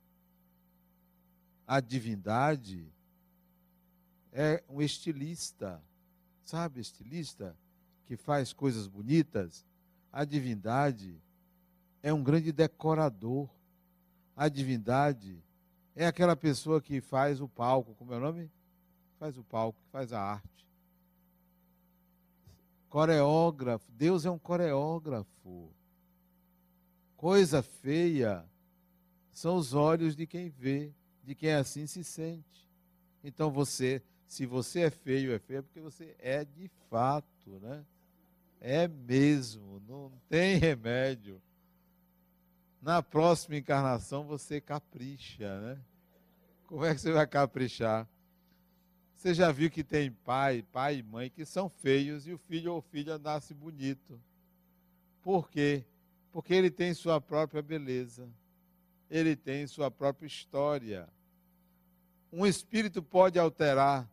A 1.66 1.81
divindade 1.81 2.87
é 4.31 4.62
um 4.68 4.83
estilista, 4.83 5.83
sabe, 6.42 6.83
estilista 6.83 7.57
que 8.05 8.14
faz 8.14 8.53
coisas 8.53 8.87
bonitas. 8.87 9.64
A 10.12 10.22
divindade 10.27 11.18
é 12.03 12.12
um 12.12 12.22
grande 12.22 12.53
decorador. 12.53 13.48
A 14.37 14.51
divindade 14.51 15.42
é 15.96 16.07
aquela 16.07 16.37
pessoa 16.37 16.79
que 16.79 17.01
faz 17.01 17.40
o 17.40 17.48
palco, 17.48 17.94
como 17.94 18.12
é 18.12 18.18
o 18.18 18.20
nome? 18.20 18.51
Faz 19.18 19.38
o 19.38 19.44
palco, 19.44 19.83
faz 19.90 20.12
a 20.12 20.20
arte. 20.20 20.68
Coreógrafo, 22.90 23.90
Deus 23.92 24.27
é 24.27 24.31
um 24.31 24.38
coreógrafo. 24.38 25.72
Coisa 27.22 27.62
feia 27.62 28.44
são 29.32 29.54
os 29.54 29.74
olhos 29.74 30.16
de 30.16 30.26
quem 30.26 30.48
vê, 30.48 30.92
de 31.22 31.37
quem 31.37 31.52
assim 31.52 31.87
se 31.87 32.02
sente. 32.02 32.68
Então 33.22 33.48
você, 33.48 34.02
se 34.26 34.44
você 34.44 34.80
é 34.80 34.90
feio, 34.90 35.32
é 35.32 35.38
feio 35.38 35.61
é 35.61 35.62
porque 35.62 35.80
você 35.80 36.16
é 36.18 36.44
de 36.44 36.68
fato, 36.90 37.61
né? 37.61 37.87
É 38.61 38.88
mesmo, 38.88 39.80
não 39.87 40.11
tem 40.28 40.56
remédio. 40.58 41.40
Na 42.80 43.00
próxima 43.04 43.54
encarnação 43.54 44.24
você 44.24 44.61
capricha, 44.61 45.61
né? 45.61 45.80
Como 46.66 46.85
é 46.85 46.92
que 46.92 47.00
você 47.00 47.12
vai 47.12 47.28
caprichar? 47.28 48.08
Você 49.14 49.32
já 49.32 49.52
viu 49.52 49.70
que 49.70 49.85
tem 49.85 50.11
pai, 50.11 50.64
pai 50.72 50.96
e 50.96 51.02
mãe 51.04 51.30
que 51.30 51.44
são 51.44 51.68
feios 51.68 52.26
e 52.26 52.32
o 52.32 52.38
filho 52.38 52.74
ou 52.74 52.82
filha 52.82 53.16
nasce 53.16 53.54
bonito. 53.54 54.20
Por 55.22 55.48
quê? 55.48 55.85
Porque 56.32 56.54
ele 56.54 56.70
tem 56.70 56.94
sua 56.94 57.20
própria 57.20 57.62
beleza. 57.62 58.28
Ele 59.10 59.36
tem 59.36 59.66
sua 59.66 59.90
própria 59.90 60.26
história. 60.26 61.08
Um 62.32 62.46
espírito 62.46 63.02
pode 63.02 63.38
alterar, 63.38 64.10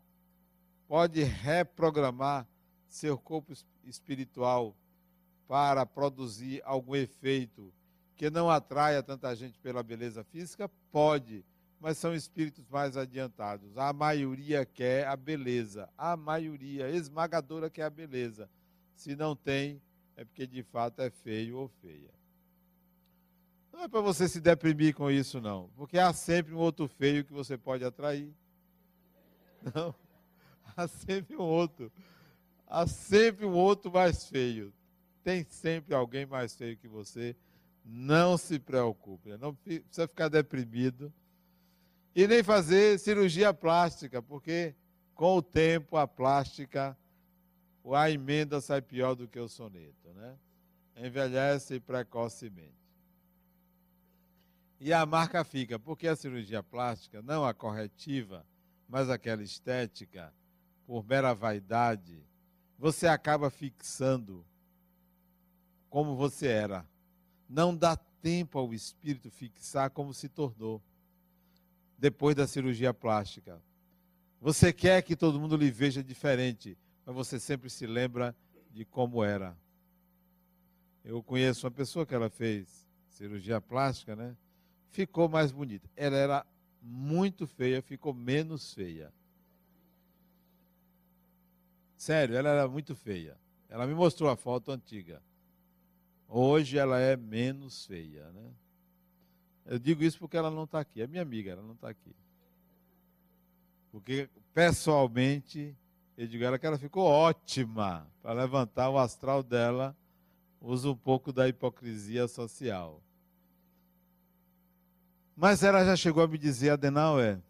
pode 0.87 1.23
reprogramar 1.23 2.45
seu 2.85 3.17
corpo 3.17 3.53
espiritual 3.85 4.75
para 5.47 5.85
produzir 5.85 6.61
algum 6.65 6.95
efeito 6.95 7.73
que 8.19 8.29
não 8.29 8.49
atraia 8.49 9.01
tanta 9.01 9.33
gente 9.33 9.57
pela 9.59 9.81
beleza 9.81 10.25
física? 10.25 10.69
Pode, 10.91 11.45
mas 11.79 11.97
são 11.97 12.13
espíritos 12.13 12.67
mais 12.67 12.97
adiantados. 12.97 13.77
A 13.77 13.93
maioria 13.93 14.65
quer 14.65 15.07
a 15.07 15.15
beleza, 15.15 15.89
a 15.97 16.17
maioria 16.17 16.89
esmagadora 16.89 17.69
quer 17.69 17.83
a 17.83 17.89
beleza. 17.89 18.49
Se 18.93 19.15
não 19.15 19.37
tem, 19.37 19.81
é 20.19 20.25
porque 20.25 20.45
de 20.45 20.61
fato 20.61 21.01
é 21.01 21.09
feio 21.09 21.57
ou 21.57 21.69
feia. 21.81 22.13
Não 23.71 23.83
é 23.83 23.87
para 23.87 24.01
você 24.01 24.27
se 24.27 24.41
deprimir 24.41 24.93
com 24.93 25.09
isso, 25.09 25.39
não, 25.39 25.69
porque 25.77 25.97
há 25.97 26.11
sempre 26.11 26.53
um 26.53 26.57
outro 26.57 26.89
feio 26.89 27.23
que 27.23 27.31
você 27.31 27.57
pode 27.57 27.85
atrair. 27.85 28.29
Não, 29.73 29.95
há 30.75 30.89
sempre 30.89 31.37
um 31.37 31.41
outro. 31.41 31.89
Há 32.67 32.85
sempre 32.85 33.45
um 33.45 33.53
outro 33.53 33.89
mais 33.89 34.25
feio. 34.25 34.73
Tem 35.23 35.45
sempre 35.45 35.95
alguém 35.95 36.25
mais 36.25 36.53
feio 36.53 36.75
que 36.75 36.87
você 36.87 37.33
não 37.85 38.37
se 38.37 38.59
preocupe, 38.59 39.37
não 39.37 39.55
precisa 39.55 40.05
ficar 40.05 40.27
deprimido 40.27 41.13
e 42.13 42.27
nem 42.27 42.43
fazer 42.43 42.99
cirurgia 42.99 43.53
plástica, 43.53 44.21
porque 44.21 44.75
com 45.15 45.37
o 45.37 45.41
tempo 45.41 45.95
a 45.95 46.05
plástica, 46.05 46.97
a 47.93 48.11
emenda 48.11 48.61
sai 48.61 48.81
pior 48.81 49.15
do 49.15 49.27
que 49.27 49.39
o 49.39 49.47
soneto, 49.47 50.13
né? 50.13 50.37
Envelhece 50.95 51.79
precocemente. 51.79 52.73
E 54.79 54.93
a 54.93 55.05
marca 55.05 55.43
fica, 55.43 55.77
porque 55.77 56.07
a 56.07 56.15
cirurgia 56.15 56.63
plástica, 56.63 57.21
não 57.21 57.45
a 57.45 57.53
corretiva, 57.53 58.45
mas 58.87 59.09
aquela 59.09 59.43
estética, 59.43 60.33
por 60.85 61.05
mera 61.05 61.33
vaidade, 61.33 62.23
você 62.77 63.07
acaba 63.07 63.49
fixando 63.49 64.45
como 65.89 66.15
você 66.15 66.47
era 66.47 66.85
não 67.49 67.75
dá 67.75 67.97
tempo 68.21 68.59
ao 68.59 68.71
espírito 68.73 69.31
fixar 69.31 69.89
como 69.89 70.13
se 70.13 70.29
tornou 70.29 70.79
depois 71.97 72.35
da 72.35 72.45
cirurgia 72.45 72.93
plástica. 72.93 73.59
Você 74.39 74.71
quer 74.71 75.01
que 75.01 75.15
todo 75.15 75.39
mundo 75.39 75.57
lhe 75.57 75.71
veja 75.71 76.03
diferente, 76.03 76.77
mas 77.09 77.15
você 77.15 77.39
sempre 77.39 77.71
se 77.71 77.87
lembra 77.87 78.35
de 78.69 78.85
como 78.85 79.23
era. 79.23 79.57
Eu 81.03 81.23
conheço 81.23 81.65
uma 81.65 81.71
pessoa 81.71 82.05
que 82.05 82.13
ela 82.13 82.29
fez 82.29 82.87
cirurgia 83.07 83.59
plástica, 83.59 84.15
né? 84.15 84.37
Ficou 84.91 85.27
mais 85.27 85.51
bonita. 85.51 85.89
Ela 85.95 86.15
era 86.17 86.45
muito 86.79 87.47
feia, 87.47 87.81
ficou 87.81 88.13
menos 88.13 88.75
feia. 88.75 89.11
Sério, 91.97 92.35
ela 92.35 92.49
era 92.49 92.67
muito 92.67 92.95
feia. 92.95 93.35
Ela 93.69 93.87
me 93.87 93.95
mostrou 93.95 94.29
a 94.29 94.35
foto 94.35 94.71
antiga. 94.71 95.19
Hoje 96.27 96.77
ela 96.77 96.99
é 96.99 97.17
menos 97.17 97.87
feia, 97.87 98.31
né? 98.31 98.51
Eu 99.65 99.79
digo 99.79 100.03
isso 100.03 100.19
porque 100.19 100.37
ela 100.37 100.51
não 100.51 100.65
está 100.65 100.79
aqui. 100.79 101.01
É 101.01 101.07
minha 101.07 101.23
amiga, 101.23 101.53
ela 101.53 101.63
não 101.63 101.73
está 101.73 101.89
aqui. 101.89 102.15
Porque, 103.91 104.29
pessoalmente, 104.53 105.75
eu 106.21 106.27
digo 106.27 106.43
ela 106.43 106.59
que 106.59 106.65
ela 106.65 106.77
ficou 106.77 107.03
ótima 107.03 108.07
para 108.21 108.33
levantar 108.33 108.89
o 108.89 108.97
astral 108.97 109.41
dela. 109.41 109.95
Usa 110.61 110.89
um 110.89 110.95
pouco 110.95 111.31
da 111.31 111.47
hipocrisia 111.47 112.27
social. 112.27 113.01
Mas 115.35 115.63
ela 115.63 115.85
já 115.85 115.95
chegou 115.95 116.21
a 116.21 116.27
me 116.27 116.37
dizer, 116.37 116.71
Adenauer, 116.71 117.41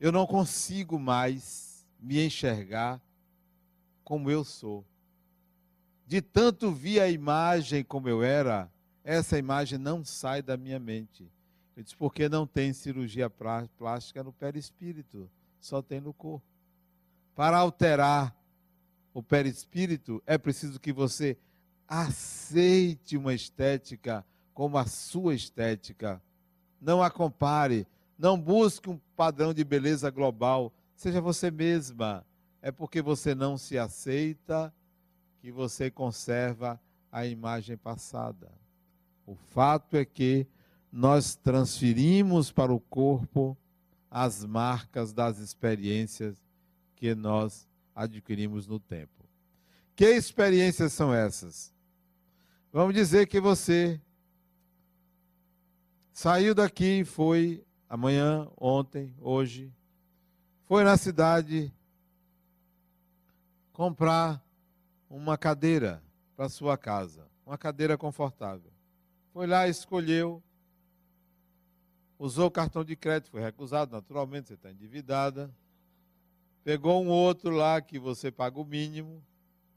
eu 0.00 0.10
não 0.10 0.26
consigo 0.26 0.98
mais 0.98 1.86
me 2.00 2.24
enxergar 2.24 3.00
como 4.02 4.30
eu 4.30 4.42
sou 4.42 4.84
de 6.12 6.20
tanto 6.20 6.70
vi 6.70 7.00
a 7.00 7.08
imagem 7.08 7.82
como 7.82 8.06
eu 8.06 8.22
era, 8.22 8.70
essa 9.02 9.38
imagem 9.38 9.78
não 9.78 10.04
sai 10.04 10.42
da 10.42 10.58
minha 10.58 10.78
mente. 10.78 11.26
Eu 11.74 11.82
disse, 11.82 11.96
porque 11.96 12.28
não 12.28 12.46
tem 12.46 12.74
cirurgia 12.74 13.30
plástica 13.30 14.22
no 14.22 14.30
perispírito, 14.30 15.30
só 15.58 15.80
tem 15.80 16.02
no 16.02 16.12
corpo. 16.12 16.44
Para 17.34 17.58
alterar 17.58 18.36
o 19.14 19.22
perispírito, 19.22 20.22
é 20.26 20.36
preciso 20.36 20.78
que 20.78 20.92
você 20.92 21.36
aceite 21.88 23.16
uma 23.16 23.34
estética 23.34 24.24
como 24.54 24.78
a 24.78 24.86
sua 24.86 25.34
estética. 25.34 26.22
Não 26.80 27.02
a 27.02 27.10
compare, 27.10 27.86
não 28.18 28.38
busque 28.38 28.88
um 28.88 28.98
padrão 29.16 29.52
de 29.52 29.64
beleza 29.64 30.10
global. 30.10 30.72
Seja 30.94 31.20
você 31.20 31.50
mesma. 31.50 32.24
É 32.60 32.70
porque 32.70 33.02
você 33.02 33.34
não 33.34 33.58
se 33.58 33.78
aceita 33.78 34.72
que 35.40 35.50
você 35.50 35.90
conserva 35.90 36.80
a 37.10 37.26
imagem 37.26 37.76
passada. 37.76 38.50
O 39.26 39.34
fato 39.34 39.96
é 39.96 40.04
que 40.04 40.46
nós 40.90 41.34
transferimos 41.34 42.52
para 42.52 42.72
o 42.72 42.78
corpo 42.78 43.56
as 44.10 44.44
marcas 44.44 45.12
das 45.12 45.38
experiências 45.38 46.36
que 47.02 47.16
nós 47.16 47.68
adquirimos 47.96 48.68
no 48.68 48.78
tempo. 48.78 49.28
Que 49.96 50.04
experiências 50.10 50.92
são 50.92 51.12
essas? 51.12 51.74
Vamos 52.72 52.94
dizer 52.94 53.26
que 53.26 53.40
você 53.40 54.00
saiu 56.12 56.54
daqui, 56.54 57.00
e 57.00 57.04
foi 57.04 57.66
amanhã, 57.88 58.48
ontem, 58.56 59.12
hoje, 59.18 59.74
foi 60.62 60.84
na 60.84 60.96
cidade 60.96 61.74
comprar 63.72 64.40
uma 65.10 65.36
cadeira 65.36 66.00
para 66.36 66.48
sua 66.48 66.78
casa, 66.78 67.26
uma 67.44 67.58
cadeira 67.58 67.98
confortável. 67.98 68.70
Foi 69.32 69.48
lá, 69.48 69.66
escolheu, 69.66 70.40
usou 72.16 72.46
o 72.46 72.50
cartão 72.52 72.84
de 72.84 72.94
crédito, 72.94 73.32
foi 73.32 73.40
recusado, 73.40 73.90
naturalmente, 73.90 74.46
você 74.46 74.54
está 74.54 74.70
endividada. 74.70 75.52
Pegou 76.64 77.02
um 77.02 77.08
outro 77.08 77.50
lá 77.50 77.80
que 77.80 77.98
você 77.98 78.30
paga 78.30 78.60
o 78.60 78.64
mínimo, 78.64 79.22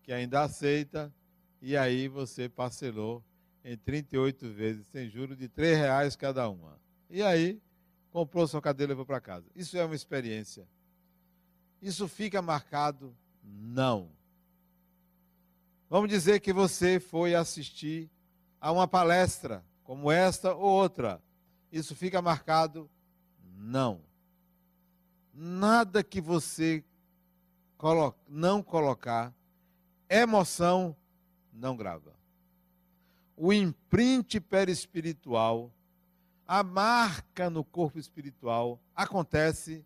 que 0.04 0.12
ainda 0.12 0.44
aceita, 0.44 1.14
e 1.62 1.76
aí 1.76 2.08
você 2.08 2.48
parcelou 2.48 3.24
em 3.64 3.76
38 3.76 4.48
vezes, 4.52 4.88
sem 4.88 5.10
juros 5.10 5.36
de 5.36 5.46
R$ 5.46 5.76
reais 5.76 6.16
cada 6.16 6.48
uma. 6.48 6.80
E 7.10 7.24
aí, 7.24 7.60
comprou 8.12 8.48
sua 8.48 8.62
cadeira 8.62 8.92
e 8.92 8.94
levou 8.94 9.06
para 9.06 9.20
casa. 9.20 9.48
Isso 9.56 9.76
é 9.78 9.84
uma 9.84 9.96
experiência. 9.96 10.68
Isso 11.82 12.08
fica 12.08 12.42
marcado? 12.42 13.16
Não. 13.44 14.10
Vamos 15.90 16.10
dizer 16.10 16.40
que 16.40 16.54
você 16.54 17.00
foi 17.00 17.34
assistir 17.34 18.10
a 18.62 18.72
uma 18.72 18.88
palestra, 18.88 19.64
como 19.84 20.12
esta 20.12 20.54
ou 20.54 20.66
outra. 20.66 21.22
Isso 21.72 21.96
fica 21.96 22.22
marcado? 22.22 22.90
Não. 23.58 24.02
Nada 25.38 26.02
que 26.02 26.22
você 26.22 26.82
não 28.26 28.64
colocar 28.64 29.34
emoção 30.10 30.96
não 31.52 31.76
grava. 31.76 32.16
O 33.36 33.52
imprint 33.52 34.40
perispiritual, 34.40 35.70
a 36.48 36.64
marca 36.64 37.50
no 37.50 37.66
corpo 37.66 38.00
espiritual, 38.00 38.80
acontece 38.96 39.86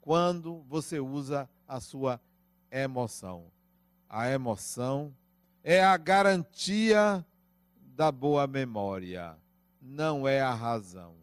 quando 0.00 0.62
você 0.62 0.98
usa 0.98 1.48
a 1.68 1.78
sua 1.78 2.20
emoção. 2.68 3.52
A 4.08 4.28
emoção 4.28 5.14
é 5.62 5.82
a 5.82 5.96
garantia 5.96 7.24
da 7.94 8.10
boa 8.10 8.48
memória, 8.48 9.38
não 9.80 10.26
é 10.26 10.40
a 10.40 10.52
razão, 10.52 11.14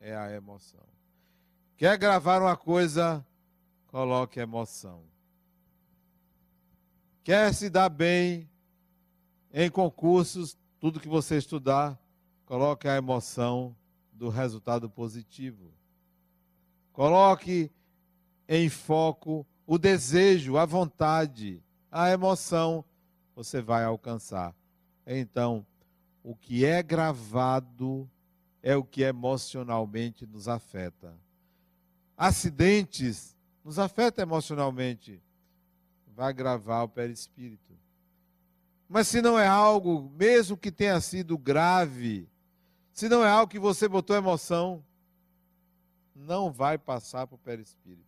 é 0.00 0.16
a 0.16 0.30
emoção. 0.32 0.93
Quer 1.76 1.98
gravar 1.98 2.40
uma 2.40 2.56
coisa? 2.56 3.26
Coloque 3.88 4.38
emoção. 4.38 5.02
Quer 7.24 7.52
se 7.52 7.68
dar 7.68 7.88
bem 7.88 8.48
em 9.52 9.68
concursos, 9.70 10.56
tudo 10.78 11.00
que 11.00 11.08
você 11.08 11.36
estudar, 11.36 11.98
coloque 12.46 12.86
a 12.86 12.96
emoção 12.96 13.74
do 14.12 14.28
resultado 14.28 14.88
positivo. 14.88 15.72
Coloque 16.92 17.72
em 18.48 18.68
foco 18.68 19.44
o 19.66 19.76
desejo, 19.76 20.56
a 20.56 20.64
vontade, 20.64 21.62
a 21.90 22.10
emoção, 22.10 22.84
você 23.34 23.60
vai 23.60 23.84
alcançar. 23.84 24.54
Então, 25.04 25.66
o 26.22 26.36
que 26.36 26.64
é 26.64 26.82
gravado 26.82 28.08
é 28.62 28.76
o 28.76 28.84
que 28.84 29.02
emocionalmente 29.02 30.24
nos 30.24 30.46
afeta. 30.46 31.23
Acidentes 32.16 33.36
nos 33.64 33.78
afeta 33.78 34.22
emocionalmente. 34.22 35.20
Vai 36.14 36.32
gravar 36.32 36.82
o 36.82 36.88
perispírito. 36.88 37.72
Mas 38.88 39.08
se 39.08 39.20
não 39.20 39.38
é 39.38 39.46
algo, 39.46 40.10
mesmo 40.16 40.56
que 40.56 40.70
tenha 40.70 41.00
sido 41.00 41.36
grave, 41.36 42.28
se 42.92 43.08
não 43.08 43.24
é 43.24 43.28
algo 43.28 43.50
que 43.50 43.58
você 43.58 43.88
botou 43.88 44.14
emoção, 44.14 44.84
não 46.14 46.52
vai 46.52 46.78
passar 46.78 47.26
para 47.26 47.34
o 47.34 47.38
perispírito. 47.38 48.04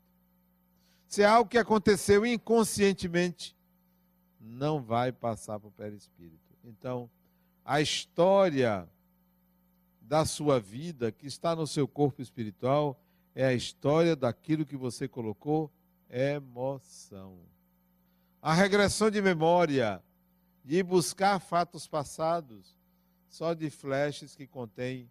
Se 1.09 1.23
é 1.23 1.27
algo 1.27 1.51
que 1.51 1.59
aconteceu 1.59 2.25
inconscientemente, 2.25 3.57
não 4.41 4.81
vai 4.81 5.11
passar 5.11 5.59
para 5.59 5.69
o 5.69 5.73
perispírito. 5.73 6.55
Então, 6.63 7.11
a 7.65 7.81
história 7.81 8.89
da 10.01 10.25
sua 10.25 10.61
vida 10.61 11.11
que 11.11 11.27
está 11.27 11.57
no 11.57 11.67
seu 11.67 11.89
corpo 11.89 12.23
espiritual 12.23 12.97
é 13.37 13.45
a 13.45 13.53
história 13.53 14.17
daquilo 14.17 14.65
que 14.65 14.79
você 14.79 15.07
colocou 15.07 15.71
emoção. 16.09 17.39
A 18.41 18.55
regressão 18.55 19.11
de 19.11 19.21
memória 19.21 20.03
de 20.65 20.83
buscar 20.83 21.39
fatos 21.39 21.87
passados 21.87 22.75
só 23.29 23.53
de 23.53 23.69
flashes 23.69 24.35
que 24.35 24.47
contêm 24.47 25.11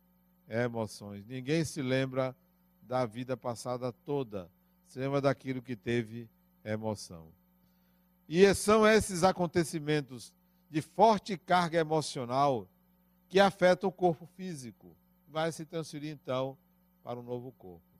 emoções. 0.49 1.23
Ninguém 1.27 1.63
se 1.63 1.83
lembra 1.83 2.35
da 2.81 3.05
vida 3.05 3.37
passada 3.37 3.91
toda, 3.91 4.49
se 4.87 4.97
lembra 4.97 5.21
daquilo 5.21 5.61
que 5.61 5.75
teve 5.75 6.27
emoção. 6.63 7.27
E 8.27 8.51
são 8.55 8.87
esses 8.87 9.23
acontecimentos 9.23 10.33
de 10.67 10.81
forte 10.81 11.37
carga 11.37 11.77
emocional 11.77 12.67
que 13.27 13.39
afetam 13.39 13.87
o 13.87 13.93
corpo 13.93 14.25
físico. 14.25 14.97
Vai 15.27 15.51
se 15.51 15.63
transferir 15.63 16.11
então 16.11 16.57
para 17.03 17.19
o 17.19 17.23
novo 17.23 17.51
corpo. 17.51 17.94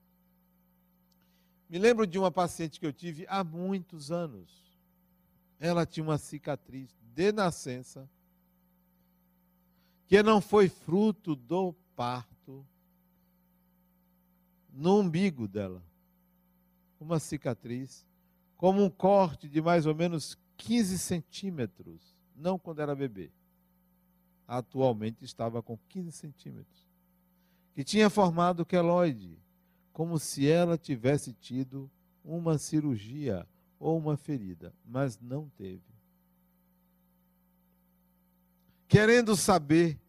Me 1.76 1.80
lembro 1.80 2.08
de 2.08 2.18
uma 2.18 2.32
paciente 2.32 2.80
que 2.80 2.86
eu 2.86 2.94
tive 2.94 3.26
há 3.28 3.44
muitos 3.44 4.10
anos. 4.10 4.50
Ela 5.60 5.86
tinha 5.86 6.06
uma 6.06 6.18
cicatriz 6.18 6.96
de 7.14 7.34
nascença, 7.34 8.10
que 10.08 10.24
não 10.24 10.40
foi 10.40 10.70
fruto 10.70 11.36
do 11.36 11.76
parto, 11.94 12.66
no 14.72 15.02
umbigo 15.02 15.50
dela. 15.50 15.84
Uma 16.98 17.20
cicatriz, 17.20 18.08
como 18.56 18.82
um 18.82 18.90
corte 18.90 19.50
de 19.50 19.62
mais 19.62 19.86
ou 19.86 19.94
menos 19.94 20.38
15 20.56 20.98
centímetros, 20.98 22.16
não 22.34 22.58
quando 22.58 22.80
era 22.80 22.96
bebê. 22.96 23.30
Atualmente 24.48 25.26
estava 25.26 25.62
com 25.62 25.78
15 25.90 26.14
centímetros. 26.14 26.88
Que 27.74 27.84
tinha 27.84 28.10
formado 28.10 28.66
queloide, 28.66 29.38
como 29.96 30.20
se 30.20 30.48
ela 30.48 30.78
tivesse 30.78 31.34
tido 31.34 31.90
uma 32.24 32.60
cirurgia 32.60 33.48
ou 33.80 33.98
uma 33.98 34.16
ferida, 34.16 34.72
mas 34.86 35.20
não 35.20 35.50
teve 35.58 35.96
querendo 38.88 39.36
saber 39.36 40.00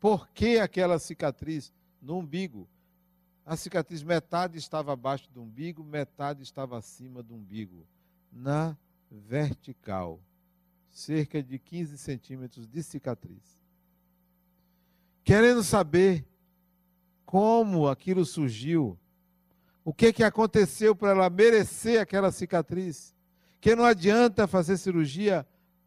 por 0.00 0.28
que 0.30 0.58
aquela 0.58 0.98
cicatriz 0.98 1.72
no 2.02 2.18
umbigo. 2.18 2.68
A 3.46 3.56
cicatriz 3.56 4.02
metade 4.02 4.58
estava 4.58 4.92
abaixo 4.92 5.30
do 5.30 5.40
umbigo, 5.40 5.84
metade 5.84 6.42
estava 6.42 6.76
acima 6.76 7.22
do 7.22 7.34
umbigo, 7.34 7.86
na 8.32 8.76
vertical, 9.08 10.20
cerca 10.90 11.40
de 11.40 11.60
15 11.60 11.96
centímetros 11.96 12.66
de 12.66 12.82
cicatriz. 12.82 13.58
Querendo 15.24 15.62
saber 15.62 16.26
como 17.24 17.88
aquilo 17.88 18.24
surgiu, 18.24 18.98
o 19.88 19.94
que, 19.94 20.12
que 20.12 20.22
aconteceu 20.22 20.94
para 20.94 21.12
ela 21.12 21.30
merecer 21.30 21.98
aquela 21.98 22.30
cicatriz, 22.30 23.16
que 23.58 23.74
não 23.74 23.86
adianta 23.86 24.46
fazer 24.46 24.76
cirurgia 24.76 25.46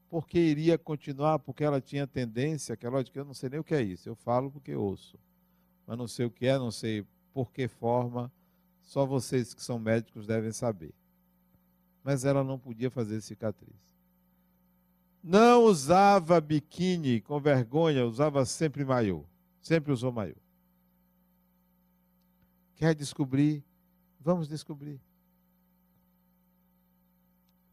porque 0.10 0.40
iria 0.40 0.76
continuar, 0.76 1.38
porque 1.38 1.64
ela 1.64 1.80
tinha 1.80 2.08
tendência, 2.08 2.76
que 2.76 2.88
eu 2.88 3.24
não 3.24 3.36
sei 3.36 3.50
nem 3.52 3.60
o 3.60 3.64
que 3.64 3.76
é 3.76 3.82
isso, 3.84 4.10
eu 4.10 4.16
falo 4.16 4.50
porque 4.50 4.74
ouço, 4.74 5.20
mas 5.86 6.00
não 6.00 6.08
sei 6.08 6.26
o 6.26 6.32
que 6.32 6.48
é, 6.48 6.58
não 6.58 6.72
sei 6.72 7.06
por 7.32 7.52
que 7.52 7.68
forma, 7.68 8.32
só 8.82 9.06
vocês 9.06 9.54
que 9.54 9.62
são 9.62 9.78
médicos 9.78 10.26
devem 10.26 10.52
saber. 10.52 10.96
Mas 12.04 12.26
ela 12.26 12.44
não 12.44 12.58
podia 12.58 12.90
fazer 12.90 13.22
cicatriz. 13.22 13.70
Não 15.24 15.66
usava 15.66 16.42
biquíni 16.42 17.22
com 17.22 17.40
vergonha, 17.40 18.04
usava 18.04 18.46
sempre 18.46 18.84
maiô, 18.84 19.24
sempre 19.62 19.92
usou 19.92 20.12
maiô. 20.12 20.38
Quer 22.74 22.96
descobrir? 22.96 23.64
Vamos 24.24 24.48
descobrir. 24.48 25.00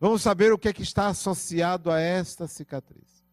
Vamos 0.00 0.22
saber 0.22 0.52
o 0.52 0.58
que, 0.58 0.68
é 0.68 0.72
que 0.72 0.82
está 0.82 1.08
associado 1.08 1.90
a 1.90 2.00
esta 2.00 2.46
cicatriz. 2.46 3.24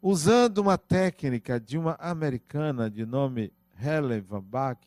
Usando 0.00 0.58
uma 0.58 0.76
técnica 0.76 1.58
de 1.58 1.78
uma 1.78 1.94
americana 1.94 2.90
de 2.90 3.06
nome 3.06 3.52
Helen 3.80 4.20
Van 4.20 4.42
Bach, 4.42 4.86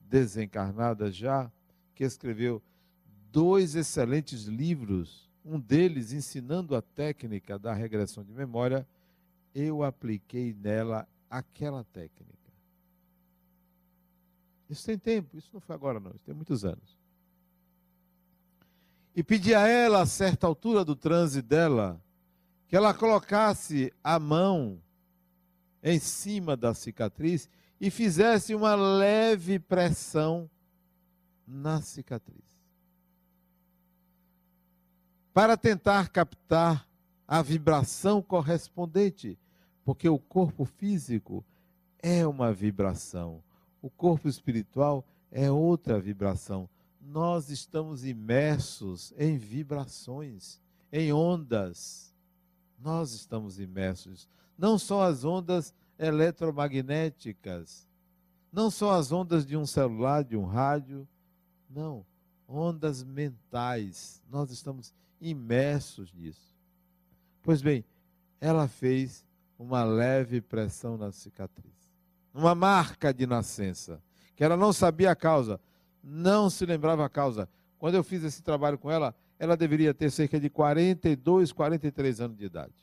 desencarnada 0.00 1.10
já, 1.12 1.50
que 1.94 2.02
escreveu 2.02 2.60
dois 3.30 3.76
excelentes 3.76 4.44
livros, 4.44 5.30
um 5.44 5.58
deles 5.58 6.12
ensinando 6.12 6.74
a 6.74 6.82
técnica 6.82 7.58
da 7.58 7.72
regressão 7.72 8.24
de 8.24 8.32
memória, 8.32 8.86
eu 9.54 9.84
apliquei 9.84 10.52
nela 10.52 11.08
aquela 11.30 11.84
técnica. 11.84 12.39
Isso 14.70 14.86
tem 14.86 14.96
tempo, 14.96 15.36
isso 15.36 15.50
não 15.52 15.60
foi 15.60 15.74
agora 15.74 16.00
não, 16.00 16.12
isso 16.12 16.24
tem 16.24 16.34
muitos 16.34 16.64
anos 16.64 17.00
e 19.14 19.22
pedi 19.22 19.54
a 19.54 19.66
ela, 19.66 20.02
a 20.02 20.06
certa 20.06 20.46
altura 20.46 20.84
do 20.84 20.94
transe 20.94 21.42
dela, 21.42 22.00
que 22.68 22.76
ela 22.76 22.94
colocasse 22.94 23.92
a 24.02 24.18
mão 24.18 24.80
em 25.82 25.98
cima 25.98 26.56
da 26.56 26.72
cicatriz 26.72 27.48
e 27.80 27.90
fizesse 27.90 28.54
uma 28.54 28.74
leve 28.74 29.58
pressão 29.58 30.48
na 31.46 31.80
cicatriz. 31.80 32.44
Para 35.32 35.56
tentar 35.56 36.08
captar 36.08 36.86
a 37.26 37.42
vibração 37.42 38.22
correspondente, 38.22 39.38
porque 39.84 40.08
o 40.08 40.18
corpo 40.18 40.64
físico 40.64 41.44
é 41.98 42.26
uma 42.26 42.52
vibração, 42.52 43.42
o 43.80 43.90
corpo 43.90 44.28
espiritual 44.28 45.04
é 45.30 45.50
outra 45.50 45.98
vibração 46.00 46.68
nós 47.00 47.48
estamos 47.48 48.04
imersos 48.04 49.12
em 49.16 49.38
vibrações, 49.38 50.60
em 50.92 51.12
ondas 51.12 52.14
Nós 52.78 53.12
estamos 53.12 53.60
imersos. 53.60 54.26
Não 54.56 54.78
só 54.78 55.02
as 55.02 55.22
ondas 55.22 55.74
eletromagnéticas, 55.98 57.86
não 58.50 58.70
só 58.70 58.92
as 58.92 59.12
ondas 59.12 59.44
de 59.44 59.54
um 59.54 59.66
celular, 59.66 60.24
de 60.24 60.34
um 60.34 60.46
rádio, 60.46 61.06
não, 61.68 62.06
ondas 62.48 63.02
mentais. 63.02 64.22
Nós 64.30 64.50
estamos 64.50 64.94
imersos 65.20 66.10
nisso. 66.14 66.56
Pois 67.42 67.60
bem, 67.60 67.84
ela 68.40 68.66
fez 68.66 69.24
uma 69.58 69.84
leve 69.84 70.40
pressão 70.40 70.96
na 70.96 71.12
cicatriz, 71.12 71.79
uma 72.32 72.54
marca 72.54 73.12
de 73.12 73.26
nascença, 73.26 74.02
que 74.36 74.44
ela 74.44 74.56
não 74.56 74.72
sabia 74.72 75.10
a 75.10 75.16
causa, 75.16 75.60
não 76.02 76.48
se 76.48 76.64
lembrava 76.64 77.04
a 77.04 77.08
causa. 77.08 77.48
Quando 77.78 77.94
eu 77.94 78.04
fiz 78.04 78.22
esse 78.24 78.42
trabalho 78.42 78.78
com 78.78 78.90
ela, 78.90 79.14
ela 79.38 79.56
deveria 79.56 79.94
ter 79.94 80.10
cerca 80.10 80.38
de 80.38 80.50
42, 80.50 81.52
43 81.52 82.20
anos 82.20 82.36
de 82.36 82.44
idade. 82.44 82.74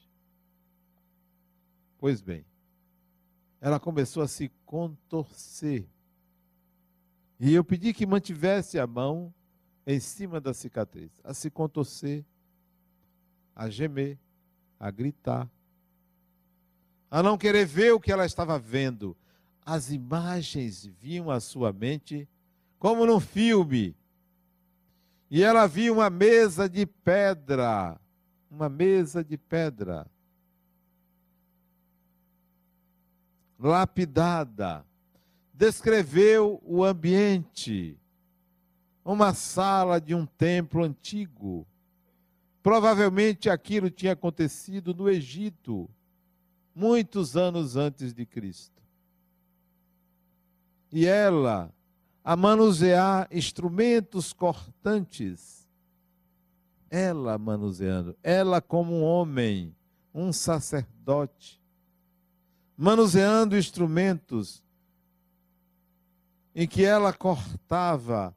Pois 1.98 2.22
bem, 2.22 2.46
ela 3.60 3.80
começou 3.80 4.24
a 4.24 4.28
se 4.28 4.52
contorcer. 4.66 5.88
E 7.40 7.54
eu 7.54 7.64
pedi 7.64 7.94
que 7.94 8.06
mantivesse 8.06 8.80
a 8.80 8.88
mão 8.88 9.34
em 9.86 10.00
cima 10.00 10.42
da 10.42 10.54
cicatriz, 10.54 11.12
a 11.24 11.34
se 11.34 11.50
contorcer, 11.50 12.26
a 13.56 13.70
gemer, 13.70 14.18
a 14.80 14.92
gritar, 14.92 15.50
a 17.10 17.24
não 17.24 17.38
querer 17.38 17.66
ver 17.66 17.94
o 17.94 18.00
que 18.00 18.12
ela 18.12 18.26
estava 18.26 18.60
vendo. 18.60 19.16
As 19.70 19.92
imagens 19.92 20.86
vinham 20.86 21.30
à 21.30 21.42
sua 21.42 21.74
mente 21.74 22.26
como 22.80 23.06
num 23.06 23.20
filme. 23.20 23.94
E 25.30 25.44
ela 25.44 25.68
viu 25.68 25.96
uma 25.96 26.10
mesa 26.10 26.70
de 26.70 26.86
pedra, 26.86 28.00
uma 28.50 28.70
mesa 28.70 29.22
de 29.22 29.38
pedra, 29.38 30.10
lapidada. 33.60 34.86
Descreveu 35.54 36.62
o 36.64 36.82
ambiente, 36.82 38.00
uma 39.04 39.34
sala 39.34 40.00
de 40.00 40.16
um 40.16 40.26
templo 40.26 40.82
antigo. 40.82 41.68
Provavelmente 42.64 43.50
aquilo 43.50 43.90
tinha 43.90 44.14
acontecido 44.14 44.94
no 44.94 45.10
Egito, 45.10 45.90
muitos 46.74 47.36
anos 47.36 47.76
antes 47.76 48.14
de 48.14 48.26
Cristo. 48.26 48.77
E 50.92 51.06
ela, 51.06 51.74
a 52.24 52.36
manusear 52.36 53.28
instrumentos 53.32 54.34
cortantes, 54.34 55.68
ela 56.90 57.38
manuseando, 57.38 58.16
ela 58.24 58.62
como 58.62 58.94
um 58.94 59.04
homem, 59.04 59.76
um 60.14 60.32
sacerdote, 60.32 61.62
manuseando 62.78 63.58
instrumentos 63.58 64.64
em 66.56 66.68
que 66.68 66.84
ela 66.84 67.14
cortava 67.14 68.36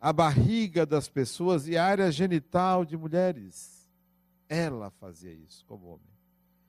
a 0.00 0.12
barriga 0.12 0.84
das 0.84 1.08
pessoas 1.08 1.66
e 1.66 1.76
a 1.76 1.84
área 1.84 2.12
genital 2.12 2.84
de 2.84 2.96
mulheres. 2.96 3.90
Ela 4.48 4.90
fazia 4.90 5.32
isso 5.32 5.64
como 5.66 5.86
homem. 5.86 6.14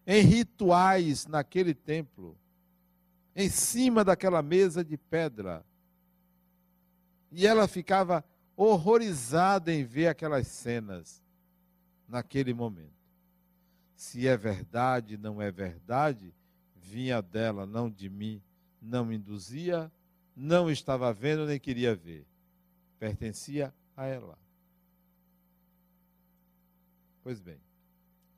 Em 0.07 0.23
rituais 0.23 1.27
naquele 1.27 1.73
templo, 1.73 2.37
em 3.35 3.49
cima 3.49 4.03
daquela 4.03 4.41
mesa 4.41 4.83
de 4.83 4.97
pedra. 4.97 5.65
E 7.31 7.45
ela 7.45 7.67
ficava 7.67 8.23
horrorizada 8.55 9.73
em 9.73 9.83
ver 9.83 10.07
aquelas 10.07 10.47
cenas 10.47 11.21
naquele 12.07 12.53
momento. 12.53 12.93
Se 13.95 14.27
é 14.27 14.37
verdade, 14.37 15.17
não 15.17 15.41
é 15.41 15.51
verdade, 15.51 16.33
vinha 16.75 17.21
dela, 17.21 17.65
não 17.65 17.89
de 17.89 18.09
mim, 18.09 18.41
não 18.81 19.11
induzia, 19.11 19.91
não 20.35 20.69
estava 20.69 21.11
vendo 21.11 21.45
nem 21.45 21.59
queria 21.59 21.95
ver 21.95 22.25
pertencia 22.99 23.73
a 23.95 24.05
ela. 24.05 24.37
Pois 27.23 27.39
bem, 27.39 27.59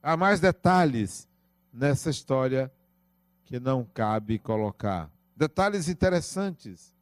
há 0.02 0.16
mais 0.18 0.40
detalhes 0.40 1.28
nessa 1.72 2.10
história 2.10 2.72
que 3.48 3.62
não 3.62 3.86
cabe 3.86 4.38
colocar. 4.38 5.10
Detalhes 5.34 5.88
interessantes 5.88 6.94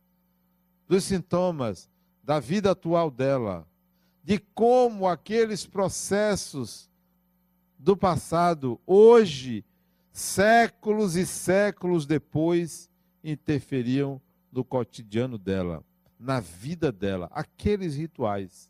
dos 0.88 1.04
sintomas 1.04 1.90
da 2.24 2.40
vida 2.40 2.70
atual 2.70 3.10
dela, 3.10 3.68
de 4.24 4.38
como 4.38 5.08
aqueles 5.08 5.66
processos 5.66 6.88
do 7.80 7.98
passado, 7.98 8.80
hoje, 8.86 9.66
séculos 10.12 11.16
e 11.16 11.26
séculos 11.26 12.06
depois, 12.06 12.92
interferiam 13.24 14.22
no 14.52 14.64
cotidiano 14.64 15.40
dela 15.40 15.84
na 16.20 16.40
vida 16.40 16.92
dela. 16.92 17.28
Aqueles 17.32 17.96
rituais 17.96 18.70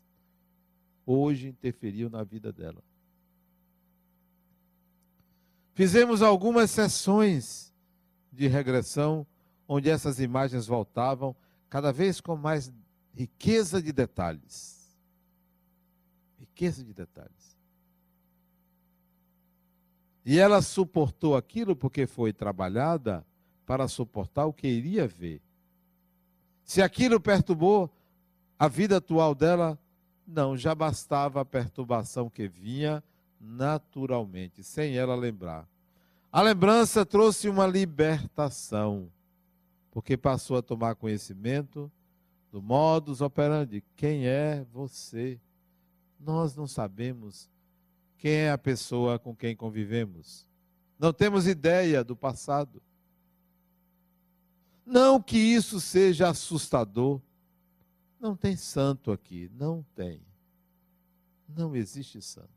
hoje 1.04 1.48
interferiam 1.48 2.08
na 2.08 2.24
vida 2.24 2.50
dela. 2.50 2.82
Fizemos 5.76 6.22
algumas 6.22 6.70
sessões 6.70 7.70
de 8.32 8.48
regressão 8.48 9.26
onde 9.68 9.90
essas 9.90 10.18
imagens 10.18 10.66
voltavam 10.66 11.36
cada 11.68 11.92
vez 11.92 12.18
com 12.18 12.34
mais 12.34 12.72
riqueza 13.12 13.82
de 13.82 13.92
detalhes. 13.92 14.96
Riqueza 16.38 16.82
de 16.82 16.94
detalhes. 16.94 17.58
E 20.24 20.38
ela 20.38 20.62
suportou 20.62 21.36
aquilo 21.36 21.76
porque 21.76 22.06
foi 22.06 22.32
trabalhada 22.32 23.22
para 23.66 23.86
suportar 23.86 24.46
o 24.46 24.54
que 24.54 24.66
iria 24.66 25.06
ver. 25.06 25.42
Se 26.64 26.80
aquilo 26.80 27.20
perturbou 27.20 27.90
a 28.58 28.66
vida 28.66 28.96
atual 28.96 29.34
dela, 29.34 29.78
não, 30.26 30.56
já 30.56 30.74
bastava 30.74 31.42
a 31.42 31.44
perturbação 31.44 32.30
que 32.30 32.48
vinha 32.48 33.04
naturalmente, 33.46 34.64
sem 34.64 34.96
ela 34.96 35.14
lembrar. 35.14 35.68
A 36.32 36.42
lembrança 36.42 37.06
trouxe 37.06 37.48
uma 37.48 37.66
libertação, 37.66 39.10
porque 39.90 40.16
passou 40.16 40.56
a 40.56 40.62
tomar 40.62 40.96
conhecimento 40.96 41.90
do 42.50 42.60
modus 42.60 43.20
operandi. 43.20 43.82
Quem 43.96 44.26
é 44.26 44.66
você? 44.72 45.40
Nós 46.18 46.56
não 46.56 46.66
sabemos 46.66 47.48
quem 48.18 48.32
é 48.32 48.50
a 48.50 48.58
pessoa 48.58 49.18
com 49.18 49.34
quem 49.34 49.54
convivemos. 49.54 50.46
Não 50.98 51.12
temos 51.12 51.46
ideia 51.46 52.02
do 52.02 52.16
passado. 52.16 52.82
Não 54.84 55.20
que 55.20 55.38
isso 55.38 55.80
seja 55.80 56.28
assustador. 56.28 57.20
Não 58.18 58.34
tem 58.34 58.56
santo 58.56 59.12
aqui, 59.12 59.50
não 59.54 59.84
tem. 59.94 60.20
Não 61.48 61.76
existe 61.76 62.20
santo. 62.20 62.55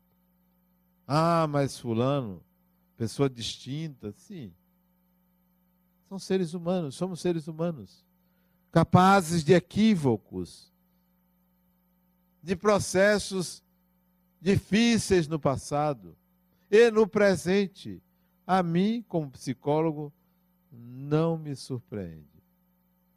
Ah, 1.12 1.48
mas 1.48 1.76
fulano, 1.76 2.40
pessoa 2.96 3.28
distinta, 3.28 4.12
sim. 4.12 4.54
São 6.08 6.20
seres 6.20 6.54
humanos, 6.54 6.94
somos 6.94 7.20
seres 7.20 7.48
humanos, 7.48 8.06
capazes 8.70 9.42
de 9.42 9.52
equívocos, 9.52 10.72
de 12.40 12.54
processos 12.54 13.60
difíceis 14.40 15.26
no 15.26 15.40
passado 15.40 16.16
e 16.70 16.92
no 16.92 17.08
presente. 17.08 18.00
A 18.46 18.62
mim, 18.62 19.04
como 19.08 19.32
psicólogo, 19.32 20.12
não 20.70 21.36
me 21.36 21.56
surpreende. 21.56 22.40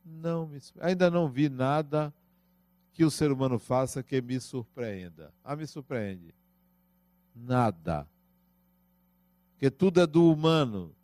Não 0.03 0.47
me 0.47 0.59
Ainda 0.79 1.11
não 1.11 1.29
vi 1.29 1.47
nada 1.47 2.11
que 2.91 3.05
o 3.05 3.11
ser 3.11 3.31
humano 3.31 3.59
faça 3.59 4.01
que 4.01 4.19
me 4.19 4.39
surpreenda. 4.39 5.31
Ah, 5.43 5.55
me 5.55 5.67
surpreende. 5.67 6.33
Nada. 7.35 8.07
Porque 9.51 9.69
tudo 9.69 10.01
é 10.01 10.07
do 10.07 10.31
humano. 10.31 10.95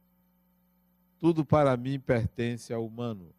Tudo 1.18 1.46
para 1.46 1.76
mim 1.76 2.00
pertence 2.00 2.74
ao 2.74 2.86
humano. 2.86 3.34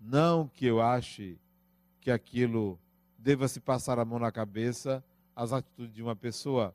Não 0.00 0.48
que 0.48 0.66
eu 0.66 0.80
ache 0.80 1.38
que 2.00 2.10
aquilo 2.10 2.78
deva 3.18 3.48
se 3.48 3.60
passar 3.60 3.98
a 3.98 4.04
mão 4.04 4.18
na 4.18 4.30
cabeça 4.30 5.02
as 5.34 5.52
atitudes 5.52 5.94
de 5.94 6.02
uma 6.02 6.14
pessoa, 6.14 6.74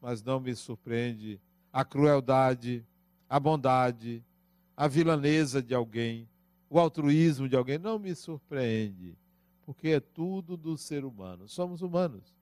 mas 0.00 0.22
não 0.22 0.40
me 0.40 0.54
surpreende 0.54 1.40
a 1.72 1.84
crueldade, 1.84 2.84
a 3.28 3.38
bondade, 3.38 4.24
a 4.76 4.88
vilaneza 4.88 5.62
de 5.62 5.74
alguém, 5.74 6.28
o 6.70 6.78
altruísmo 6.78 7.48
de 7.48 7.56
alguém, 7.56 7.78
não 7.78 7.98
me 7.98 8.14
surpreende, 8.14 9.16
porque 9.66 9.88
é 9.88 10.00
tudo 10.00 10.56
do 10.56 10.76
ser 10.78 11.04
humano. 11.04 11.48
Somos 11.48 11.82
humanos. 11.82 12.34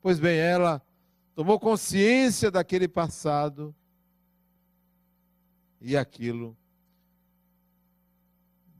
Pois 0.00 0.18
bem, 0.18 0.38
ela 0.38 0.80
tomou 1.34 1.58
consciência 1.58 2.50
daquele 2.50 2.86
passado 2.86 3.74
e 5.80 5.96
aquilo 5.96 6.56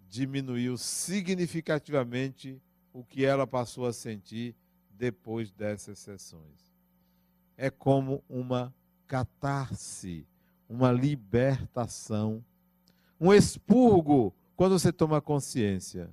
diminuiu 0.08 0.76
significativamente 0.76 2.62
o 2.92 3.02
que 3.04 3.24
ela 3.24 3.46
passou 3.46 3.86
a 3.86 3.92
sentir 3.92 4.54
depois 4.90 5.50
dessas 5.50 5.98
sessões. 5.98 6.72
é 7.56 7.70
como 7.70 8.22
uma 8.28 8.74
catarse, 9.06 10.26
uma 10.68 10.90
libertação, 10.90 12.44
um 13.20 13.32
expurgo 13.32 14.34
quando 14.56 14.78
você 14.78 14.92
toma 14.92 15.20
consciência. 15.20 16.12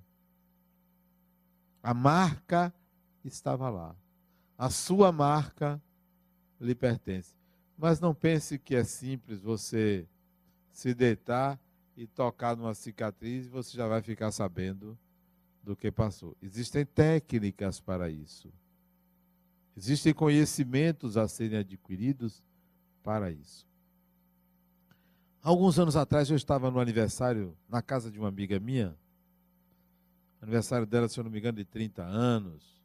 A 1.82 1.96
marca 1.96 2.72
estava 3.26 3.70
lá. 3.70 3.96
A 4.56 4.70
sua 4.70 5.12
marca 5.12 5.82
lhe 6.66 6.76
pertence. 6.76 7.34
Mas 7.78 8.00
não 8.00 8.14
pense 8.14 8.60
que 8.60 8.76
é 8.76 8.84
simples 8.84 9.42
você 9.42 10.08
se 10.72 10.94
deitar 10.94 11.60
e 11.98 12.08
tocar 12.08 12.56
numa 12.56 12.74
cicatriz 12.74 13.46
e 13.46 13.50
você 13.50 13.76
já 13.76 13.88
vai 13.88 14.02
ficar 14.02 14.32
sabendo 14.32 14.98
do 15.64 15.76
que 15.76 15.92
passou. 15.92 16.36
Existem 16.42 16.86
técnicas 16.86 17.80
para 17.80 18.10
isso. 18.10 18.52
Existem 19.76 20.14
conhecimentos 20.14 21.18
a 21.18 21.28
serem 21.28 21.60
adquiridos 21.60 22.44
para 23.04 23.32
isso. 23.32 23.68
Alguns 25.42 25.80
anos 25.80 25.96
atrás 25.96 26.30
eu 26.30 26.36
estava 26.36 26.70
no 26.70 26.80
aniversário 26.80 27.58
na 27.68 27.82
casa 27.82 28.12
de 28.12 28.20
uma 28.20 28.28
amiga 28.28 28.60
minha. 28.60 28.96
Aniversário 30.42 30.86
dela, 30.86 31.08
se 31.08 31.20
eu 31.20 31.24
não 31.24 31.32
me 31.32 31.40
engano, 31.40 31.58
de 31.58 31.66
30 31.66 32.04
anos. 32.04 32.82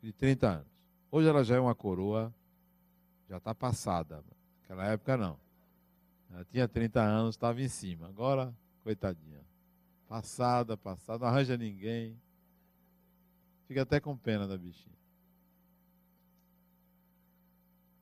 De 0.00 0.12
30 0.12 0.48
anos. 0.48 0.74
Hoje 1.10 1.28
ela 1.28 1.44
já 1.44 1.56
é 1.56 1.60
uma 1.60 1.74
coroa, 1.74 2.34
já 3.34 3.38
está 3.38 3.54
passada. 3.54 4.22
Naquela 4.60 4.86
época 4.86 5.16
não. 5.16 5.38
Ela 6.30 6.44
tinha 6.44 6.68
30 6.68 7.00
anos, 7.00 7.34
estava 7.34 7.60
em 7.60 7.68
cima. 7.68 8.06
Agora, 8.06 8.54
coitadinha. 8.82 9.40
Passada, 10.08 10.76
passada, 10.76 11.18
não 11.18 11.26
arranja 11.26 11.56
ninguém. 11.56 12.16
Fica 13.66 13.82
até 13.82 13.98
com 13.98 14.16
pena 14.16 14.46
da 14.46 14.56
bichinha. 14.56 14.94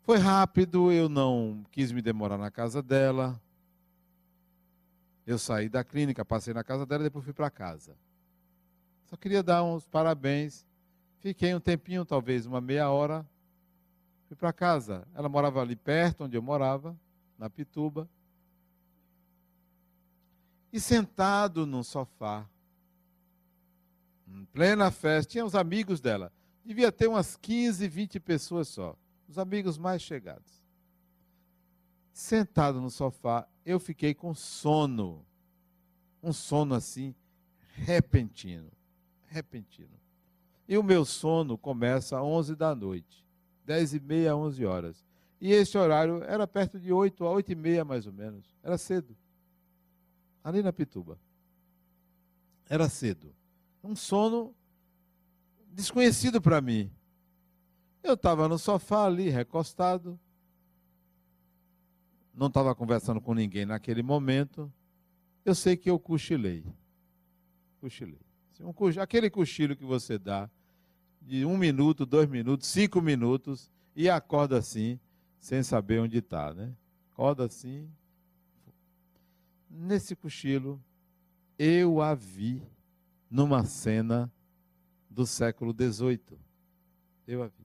Foi 0.03 0.19
rápido, 0.19 0.93
eu 0.93 1.09
não 1.09 1.65
quis 1.71 1.93
me 1.93 2.03
demorar 2.03 2.37
na 2.37 2.51
casa 2.51 2.83
dela. 2.83 3.41
Eu 5.25 5.39
saí 5.39 5.69
da 5.69 5.85
clínica, 5.85 6.25
passei 6.25 6.53
na 6.53 6.65
casa 6.65 6.85
dela 6.85 7.03
e 7.03 7.05
depois 7.05 7.25
fui 7.25 7.33
para 7.33 7.49
casa. 7.49 7.97
Só 9.05 9.17
queria 9.17 9.43
dar 9.43 9.63
uns 9.63 9.87
parabéns. 9.87 10.67
Fiquei 11.21 11.55
um 11.55 11.61
tempinho, 11.61 12.05
talvez 12.05 12.45
uma 12.45 12.61
meia 12.61 12.91
hora. 12.91 13.27
Fui 14.33 14.37
para 14.39 14.51
casa. 14.51 15.07
Ela 15.15 15.29
morava 15.29 15.61
ali 15.61 15.77
perto, 15.77 16.25
onde 16.25 16.39
eu 16.39 16.41
morava, 16.41 16.99
na 17.37 17.51
Pituba. 17.51 18.09
E 20.73 20.81
sentado 20.81 21.67
num 21.67 21.83
sofá, 21.83 22.49
em 24.27 24.47
plena 24.47 24.91
festa, 24.91 25.33
tinha 25.33 25.45
os 25.45 25.55
amigos 25.55 26.01
dela. 26.01 26.33
Devia 26.65 26.91
ter 26.91 27.09
umas 27.09 27.37
15, 27.37 27.87
20 27.87 28.19
pessoas 28.21 28.69
só 28.69 28.97
os 29.29 29.37
amigos 29.37 29.77
mais 29.77 30.01
chegados. 30.01 30.65
Sentado 32.11 32.81
no 32.81 32.89
sofá, 32.89 33.47
eu 33.67 33.79
fiquei 33.79 34.15
com 34.15 34.35
sono. 34.35 35.27
Um 36.23 36.33
sono 36.33 36.75
assim, 36.75 37.15
repentino. 37.75 38.73
Repentino. 39.27 40.01
E 40.67 40.79
o 40.79 40.83
meu 40.83 41.05
sono 41.05 41.59
começa 41.59 42.17
às 42.17 42.25
11 42.25 42.57
da 42.57 42.75
noite. 42.75 43.23
10 43.65 43.95
e 43.95 44.01
meia, 44.01 44.37
11 44.37 44.65
horas. 44.65 45.05
E 45.41 45.53
esse 45.53 45.77
horário 45.77 46.23
era 46.25 46.47
perto 46.47 46.79
de 46.79 46.93
8 46.93 47.25
a 47.25 47.31
8 47.31 47.53
e 47.53 47.55
meia, 47.55 47.85
mais 47.85 48.07
ou 48.07 48.13
menos. 48.13 48.55
Era 48.63 48.79
cedo. 48.79 49.17
Ali 50.43 50.63
na 50.63 50.73
Pituba. 50.73 51.19
Era 52.69 52.89
cedo. 52.89 53.35
Um 53.83 53.97
sono 53.97 54.55
desconhecido 55.73 56.41
para 56.41 56.61
mim. 56.61 56.91
Eu 58.03 58.15
estava 58.15 58.49
no 58.49 58.59
sofá 58.59 59.07
ali, 59.07 59.29
recostado. 59.29 60.19
Não 62.35 62.47
estava 62.47 62.75
conversando 62.75 63.21
com 63.21 63.35
ninguém 63.35 63.67
naquele 63.67 64.03
momento. 64.03 64.73
Eu 65.45 65.55
sei 65.55 65.77
que 65.77 65.91
eu 65.91 65.99
cochilei. 65.99 66.65
Cochilei. 67.81 68.21
Aquele 69.01 69.29
cochilo 69.29 69.75
que 69.75 69.85
você 69.85 70.19
dá 70.19 70.49
de 71.27 71.45
um 71.45 71.57
minuto, 71.57 72.05
dois 72.05 72.29
minutos, 72.29 72.69
cinco 72.69 73.01
minutos 73.01 73.71
e 73.95 74.09
acorda 74.09 74.59
assim, 74.59 74.99
sem 75.39 75.63
saber 75.63 76.01
onde 76.01 76.19
está, 76.19 76.53
né? 76.53 76.75
Acorda 77.13 77.45
assim. 77.45 77.89
Nesse 79.69 80.15
cochilo, 80.15 80.83
eu 81.59 82.01
a 82.01 82.15
vi 82.15 82.63
numa 83.31 83.65
cena 83.65 84.31
do 85.09 85.27
século 85.27 85.73
XVIII. 85.73 86.39
Eu 87.27 87.43
a 87.43 87.47
vi 87.47 87.63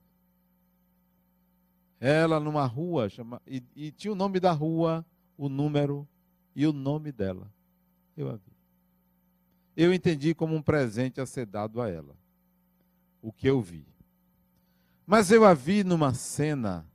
ela 2.00 2.38
numa 2.38 2.64
rua, 2.64 3.08
chama, 3.08 3.42
e, 3.46 3.62
e, 3.74 3.90
tinha 3.90 4.12
o 4.12 4.16
nome 4.16 4.38
da 4.38 4.52
rua, 4.52 5.04
o 5.36 5.48
número 5.48 6.06
e 6.54 6.66
o 6.66 6.72
nome 6.72 7.10
dela. 7.10 7.52
Eu 8.16 8.28
a 8.30 8.36
vi. 8.36 8.52
Eu 9.76 9.92
entendi 9.92 10.34
como 10.34 10.54
um 10.54 10.62
presente 10.62 11.20
a 11.20 11.26
ser 11.26 11.46
dado 11.46 11.80
a 11.80 11.88
ela. 11.88 12.16
O 13.20 13.32
que 13.32 13.48
eu 13.48 13.60
vi. 13.60 13.86
Mas 15.06 15.30
eu 15.30 15.44
a 15.44 15.54
vi 15.54 15.82
numa 15.82 16.14
cena 16.14 16.86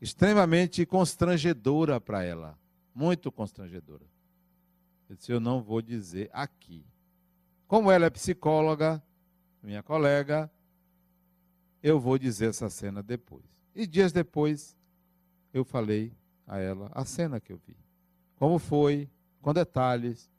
extremamente 0.00 0.84
constrangedora 0.86 2.00
para 2.00 2.22
ela. 2.22 2.58
Muito 2.94 3.30
constrangedora. 3.32 4.04
Eu 5.08 5.16
disse: 5.16 5.32
Eu 5.32 5.40
não 5.40 5.62
vou 5.62 5.80
dizer 5.80 6.30
aqui. 6.32 6.84
Como 7.66 7.90
ela 7.90 8.06
é 8.06 8.10
psicóloga, 8.10 9.02
minha 9.62 9.82
colega, 9.82 10.50
eu 11.82 11.98
vou 11.98 12.18
dizer 12.18 12.50
essa 12.50 12.68
cena 12.68 13.02
depois. 13.02 13.44
E 13.74 13.86
dias 13.86 14.12
depois, 14.12 14.76
eu 15.52 15.64
falei 15.64 16.12
a 16.46 16.58
ela 16.58 16.90
a 16.94 17.04
cena 17.04 17.40
que 17.40 17.52
eu 17.52 17.60
vi. 17.66 17.76
Como 18.36 18.58
foi, 18.58 19.08
com 19.40 19.52
detalhes, 19.52 20.30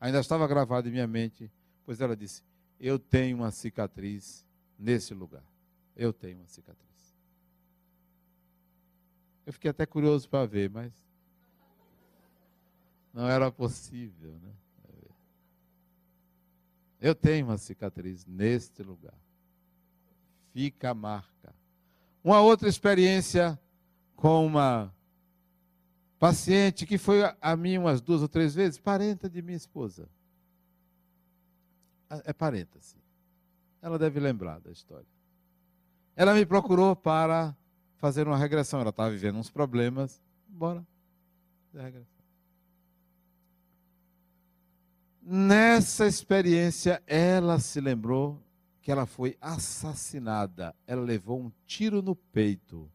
ainda 0.00 0.20
estava 0.20 0.46
gravado 0.46 0.88
em 0.88 0.92
minha 0.92 1.06
mente, 1.06 1.50
pois 1.84 2.00
ela 2.00 2.16
disse: 2.16 2.42
Eu 2.80 2.98
tenho 2.98 3.36
uma 3.36 3.50
cicatriz 3.50 4.46
nesse 4.78 5.14
lugar. 5.14 5.44
Eu 5.96 6.12
tenho 6.12 6.38
uma 6.38 6.46
cicatriz. 6.46 6.88
Eu 9.44 9.52
fiquei 9.52 9.70
até 9.70 9.86
curioso 9.86 10.28
para 10.28 10.46
ver, 10.46 10.70
mas 10.70 10.92
não 13.12 13.28
era 13.28 13.50
possível, 13.50 14.38
né? 14.40 14.52
Eu 17.00 17.14
tenho 17.14 17.46
uma 17.46 17.58
cicatriz 17.58 18.26
neste 18.26 18.82
lugar. 18.82 19.14
Fica 20.52 20.90
a 20.90 20.94
marca. 20.94 21.54
Uma 22.22 22.40
outra 22.40 22.68
experiência 22.68 23.58
com 24.16 24.44
uma 24.44 24.92
paciente 26.18 26.84
que 26.84 26.98
foi 26.98 27.20
a 27.40 27.56
mim 27.56 27.78
umas 27.78 28.00
duas 28.00 28.20
ou 28.20 28.28
três 28.28 28.54
vezes, 28.54 28.78
parenta 28.78 29.30
de 29.30 29.40
minha 29.40 29.56
esposa. 29.56 30.08
É 32.24 32.32
parenta, 32.32 32.78
sim. 32.80 32.98
Ela 33.82 33.98
deve 33.98 34.18
lembrar 34.18 34.60
da 34.60 34.70
história. 34.70 35.06
Ela 36.16 36.34
me 36.34 36.44
procurou 36.44 36.96
para 36.96 37.54
fazer 37.96 38.26
uma 38.26 38.36
regressão. 38.36 38.80
Ela 38.80 38.90
estava 38.90 39.10
vivendo 39.10 39.36
uns 39.36 39.50
problemas. 39.50 40.20
Bora. 40.48 40.84
Nessa 45.22 46.06
experiência, 46.06 47.02
ela 47.06 47.60
se 47.60 47.80
lembrou 47.80 48.42
que 48.80 48.90
ela 48.90 49.04
foi 49.04 49.36
assassinada. 49.40 50.74
Ela 50.86 51.02
levou 51.02 51.40
um 51.40 51.52
tiro 51.66 52.00
no 52.00 52.16
peito. 52.16 52.90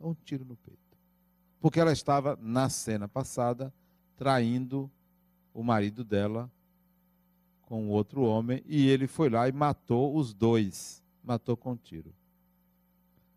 Um 0.00 0.12
tiro 0.12 0.44
no 0.44 0.56
peito. 0.56 0.78
Porque 1.60 1.78
ela 1.80 1.92
estava, 1.92 2.36
na 2.40 2.68
cena 2.68 3.08
passada, 3.08 3.72
traindo 4.16 4.90
o 5.54 5.62
marido 5.62 6.04
dela 6.04 6.50
com 7.68 7.90
outro 7.90 8.22
homem 8.22 8.64
e 8.66 8.88
ele 8.88 9.06
foi 9.06 9.28
lá 9.28 9.46
e 9.46 9.52
matou 9.52 10.16
os 10.16 10.32
dois. 10.32 11.04
Matou 11.22 11.54
com 11.54 11.72
um 11.72 11.76
tiro. 11.76 12.14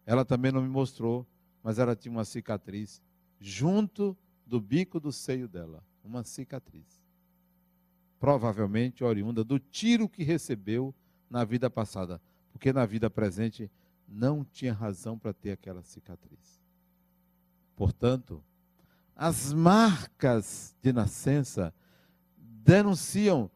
Ela 0.05 0.23
também 0.23 0.53
não 0.53 0.61
me 0.61 0.69
mostrou, 0.69 1.27
mas 1.61 1.77
ela 1.77 1.97
tinha 1.97 2.13
uma 2.13 2.23
cicatriz 2.23 3.01
junto 3.41 4.17
do 4.47 4.61
bico 4.61 5.01
do 5.01 5.11
seio 5.11 5.49
dela. 5.49 5.83
Uma 6.01 6.23
cicatriz. 6.23 7.03
Provavelmente 8.21 9.03
oriunda 9.03 9.43
do 9.43 9.59
tiro 9.59 10.07
que 10.07 10.23
recebeu 10.23 10.95
na 11.29 11.43
vida 11.43 11.69
passada, 11.69 12.21
porque 12.53 12.71
na 12.71 12.85
vida 12.85 13.09
presente 13.09 13.69
não 14.07 14.45
tinha 14.45 14.71
razão 14.71 15.19
para 15.19 15.33
ter 15.33 15.51
aquela 15.51 15.83
cicatriz. 15.83 16.61
Portanto, 17.75 18.41
as 19.13 19.51
marcas 19.51 20.73
de 20.81 20.93
nascença 20.93 21.73
denunciam, 22.37 23.51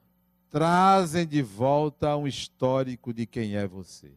trazem 0.55 1.27
de 1.27 1.41
volta 1.41 2.15
um 2.15 2.25
histórico 2.25 3.13
de 3.13 3.25
quem 3.25 3.57
é 3.57 3.67
você. 3.67 4.09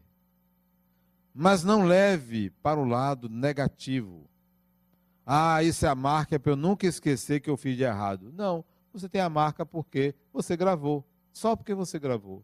Mas 1.33 1.65
não 1.65 1.83
leve 1.83 2.49
para 2.63 2.79
o 2.79 2.85
lado 2.85 3.27
negativo. 3.27 4.25
Ah, 5.25 5.61
isso 5.61 5.85
é 5.85 5.89
a 5.89 5.95
marca 5.95 6.39
para 6.39 6.53
eu 6.53 6.55
nunca 6.55 6.87
esquecer 6.87 7.41
que 7.41 7.49
eu 7.49 7.57
fiz 7.57 7.75
de 7.75 7.83
errado. 7.83 8.31
Não, 8.31 8.63
você 8.93 9.09
tem 9.09 9.19
a 9.19 9.27
marca 9.27 9.65
porque 9.65 10.15
você 10.31 10.55
gravou. 10.55 11.03
Só 11.33 11.57
porque 11.57 11.73
você 11.73 11.99
gravou. 11.99 12.41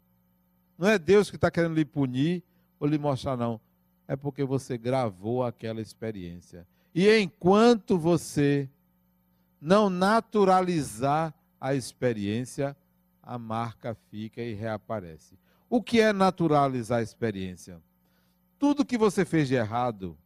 Não 0.77 0.89
é 0.89 0.99
Deus 0.99 1.29
que 1.29 1.37
está 1.37 1.49
querendo 1.49 1.75
lhe 1.75 1.85
punir 1.85 2.43
ou 2.77 2.89
lhe 2.89 2.97
mostrar, 2.97 3.37
não. 3.37 3.61
é 4.09 4.17
porque 4.17 4.43
você 4.43 4.77
gravou 4.77 5.41
aquela 5.41 5.79
experiência. 5.79 6.67
E 6.93 7.09
enquanto 7.17 7.97
você 7.97 8.69
não 9.61 9.89
naturalizar 9.89 11.33
a 11.61 11.73
experiência, 11.73 12.75
a 13.25 13.39
marca 13.39 13.95
fica 14.09 14.41
e 14.41 14.53
reaparece. 14.53 15.37
O 15.67 15.81
que 15.81 15.99
é 15.99 16.13
naturalizar 16.13 16.99
a 16.99 17.03
experiência? 17.03 17.81
Tudo 18.59 18.85
que 18.85 18.97
você 18.97 19.25
fez 19.25 19.47
de 19.47 19.55
errado, 19.55 20.17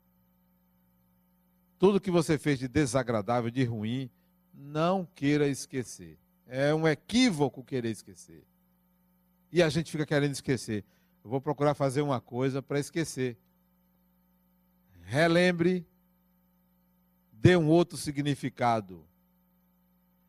tudo 1.80 2.02
que 2.02 2.12
você 2.12 2.38
fez 2.38 2.60
de 2.60 2.68
desagradável, 2.68 3.50
de 3.50 3.64
ruim, 3.64 4.10
não 4.54 5.08
queira 5.16 5.48
esquecer. 5.48 6.20
É 6.46 6.74
um 6.74 6.86
equívoco 6.88 7.64
querer 7.64 7.90
esquecer. 7.90 8.44
E 9.52 9.64
a 9.64 9.70
gente 9.70 9.92
fica 9.92 10.06
querendo 10.06 10.34
esquecer. 10.34 10.84
Eu 11.24 11.30
vou 11.30 11.40
procurar 11.40 11.74
fazer 11.74 12.02
uma 12.02 12.20
coisa 12.20 12.62
para 12.62 12.80
esquecer. 12.80 13.38
Relembre, 15.04 15.88
dê 17.32 17.56
um 17.56 17.68
outro 17.68 17.98
significado. 17.98 19.09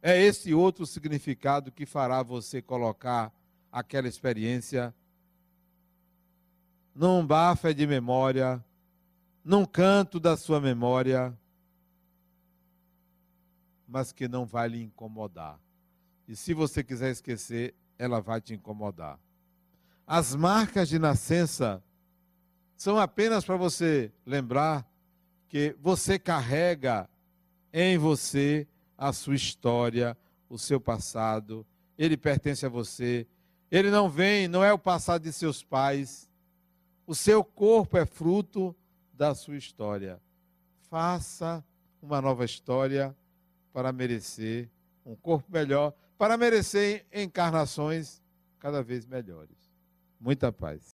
É 0.02 0.20
esse 0.20 0.54
outro 0.54 0.86
significado 0.86 1.70
que 1.70 1.84
fará 1.84 2.22
você 2.22 2.62
colocar 2.62 3.32
aquela 3.70 4.08
experiência 4.08 4.94
num 6.94 7.26
bafé 7.26 7.72
de 7.72 7.86
memória, 7.86 8.64
num 9.44 9.64
canto 9.64 10.18
da 10.18 10.36
sua 10.36 10.60
memória, 10.60 11.36
mas 13.86 14.12
que 14.12 14.26
não 14.28 14.46
vai 14.46 14.68
lhe 14.68 14.82
incomodar. 14.82 15.58
E 16.26 16.36
se 16.36 16.54
você 16.54 16.82
quiser 16.82 17.10
esquecer, 17.10 17.74
ela 17.98 18.20
vai 18.20 18.40
te 18.40 18.54
incomodar. 18.54 19.18
As 20.06 20.34
marcas 20.34 20.88
de 20.88 20.98
nascença 20.98 21.82
são 22.76 22.98
apenas 22.98 23.44
para 23.44 23.56
você 23.56 24.12
lembrar 24.24 24.88
que 25.48 25.76
você 25.80 26.18
carrega 26.18 27.08
em 27.72 27.98
você 27.98 28.66
a 29.00 29.14
sua 29.14 29.34
história, 29.34 30.14
o 30.46 30.58
seu 30.58 30.78
passado, 30.78 31.66
ele 31.96 32.18
pertence 32.18 32.66
a 32.66 32.68
você. 32.68 33.26
Ele 33.70 33.90
não 33.90 34.10
vem, 34.10 34.46
não 34.46 34.62
é 34.62 34.70
o 34.74 34.78
passado 34.78 35.22
de 35.22 35.32
seus 35.32 35.62
pais. 35.62 36.28
O 37.06 37.14
seu 37.14 37.42
corpo 37.42 37.96
é 37.96 38.04
fruto 38.04 38.76
da 39.14 39.34
sua 39.34 39.56
história. 39.56 40.20
Faça 40.90 41.64
uma 42.02 42.20
nova 42.20 42.44
história 42.44 43.16
para 43.72 43.90
merecer 43.90 44.68
um 45.04 45.16
corpo 45.16 45.50
melhor, 45.50 45.94
para 46.18 46.36
merecer 46.36 47.06
encarnações 47.10 48.20
cada 48.58 48.82
vez 48.82 49.06
melhores. 49.06 49.56
Muita 50.20 50.52
paz. 50.52 50.89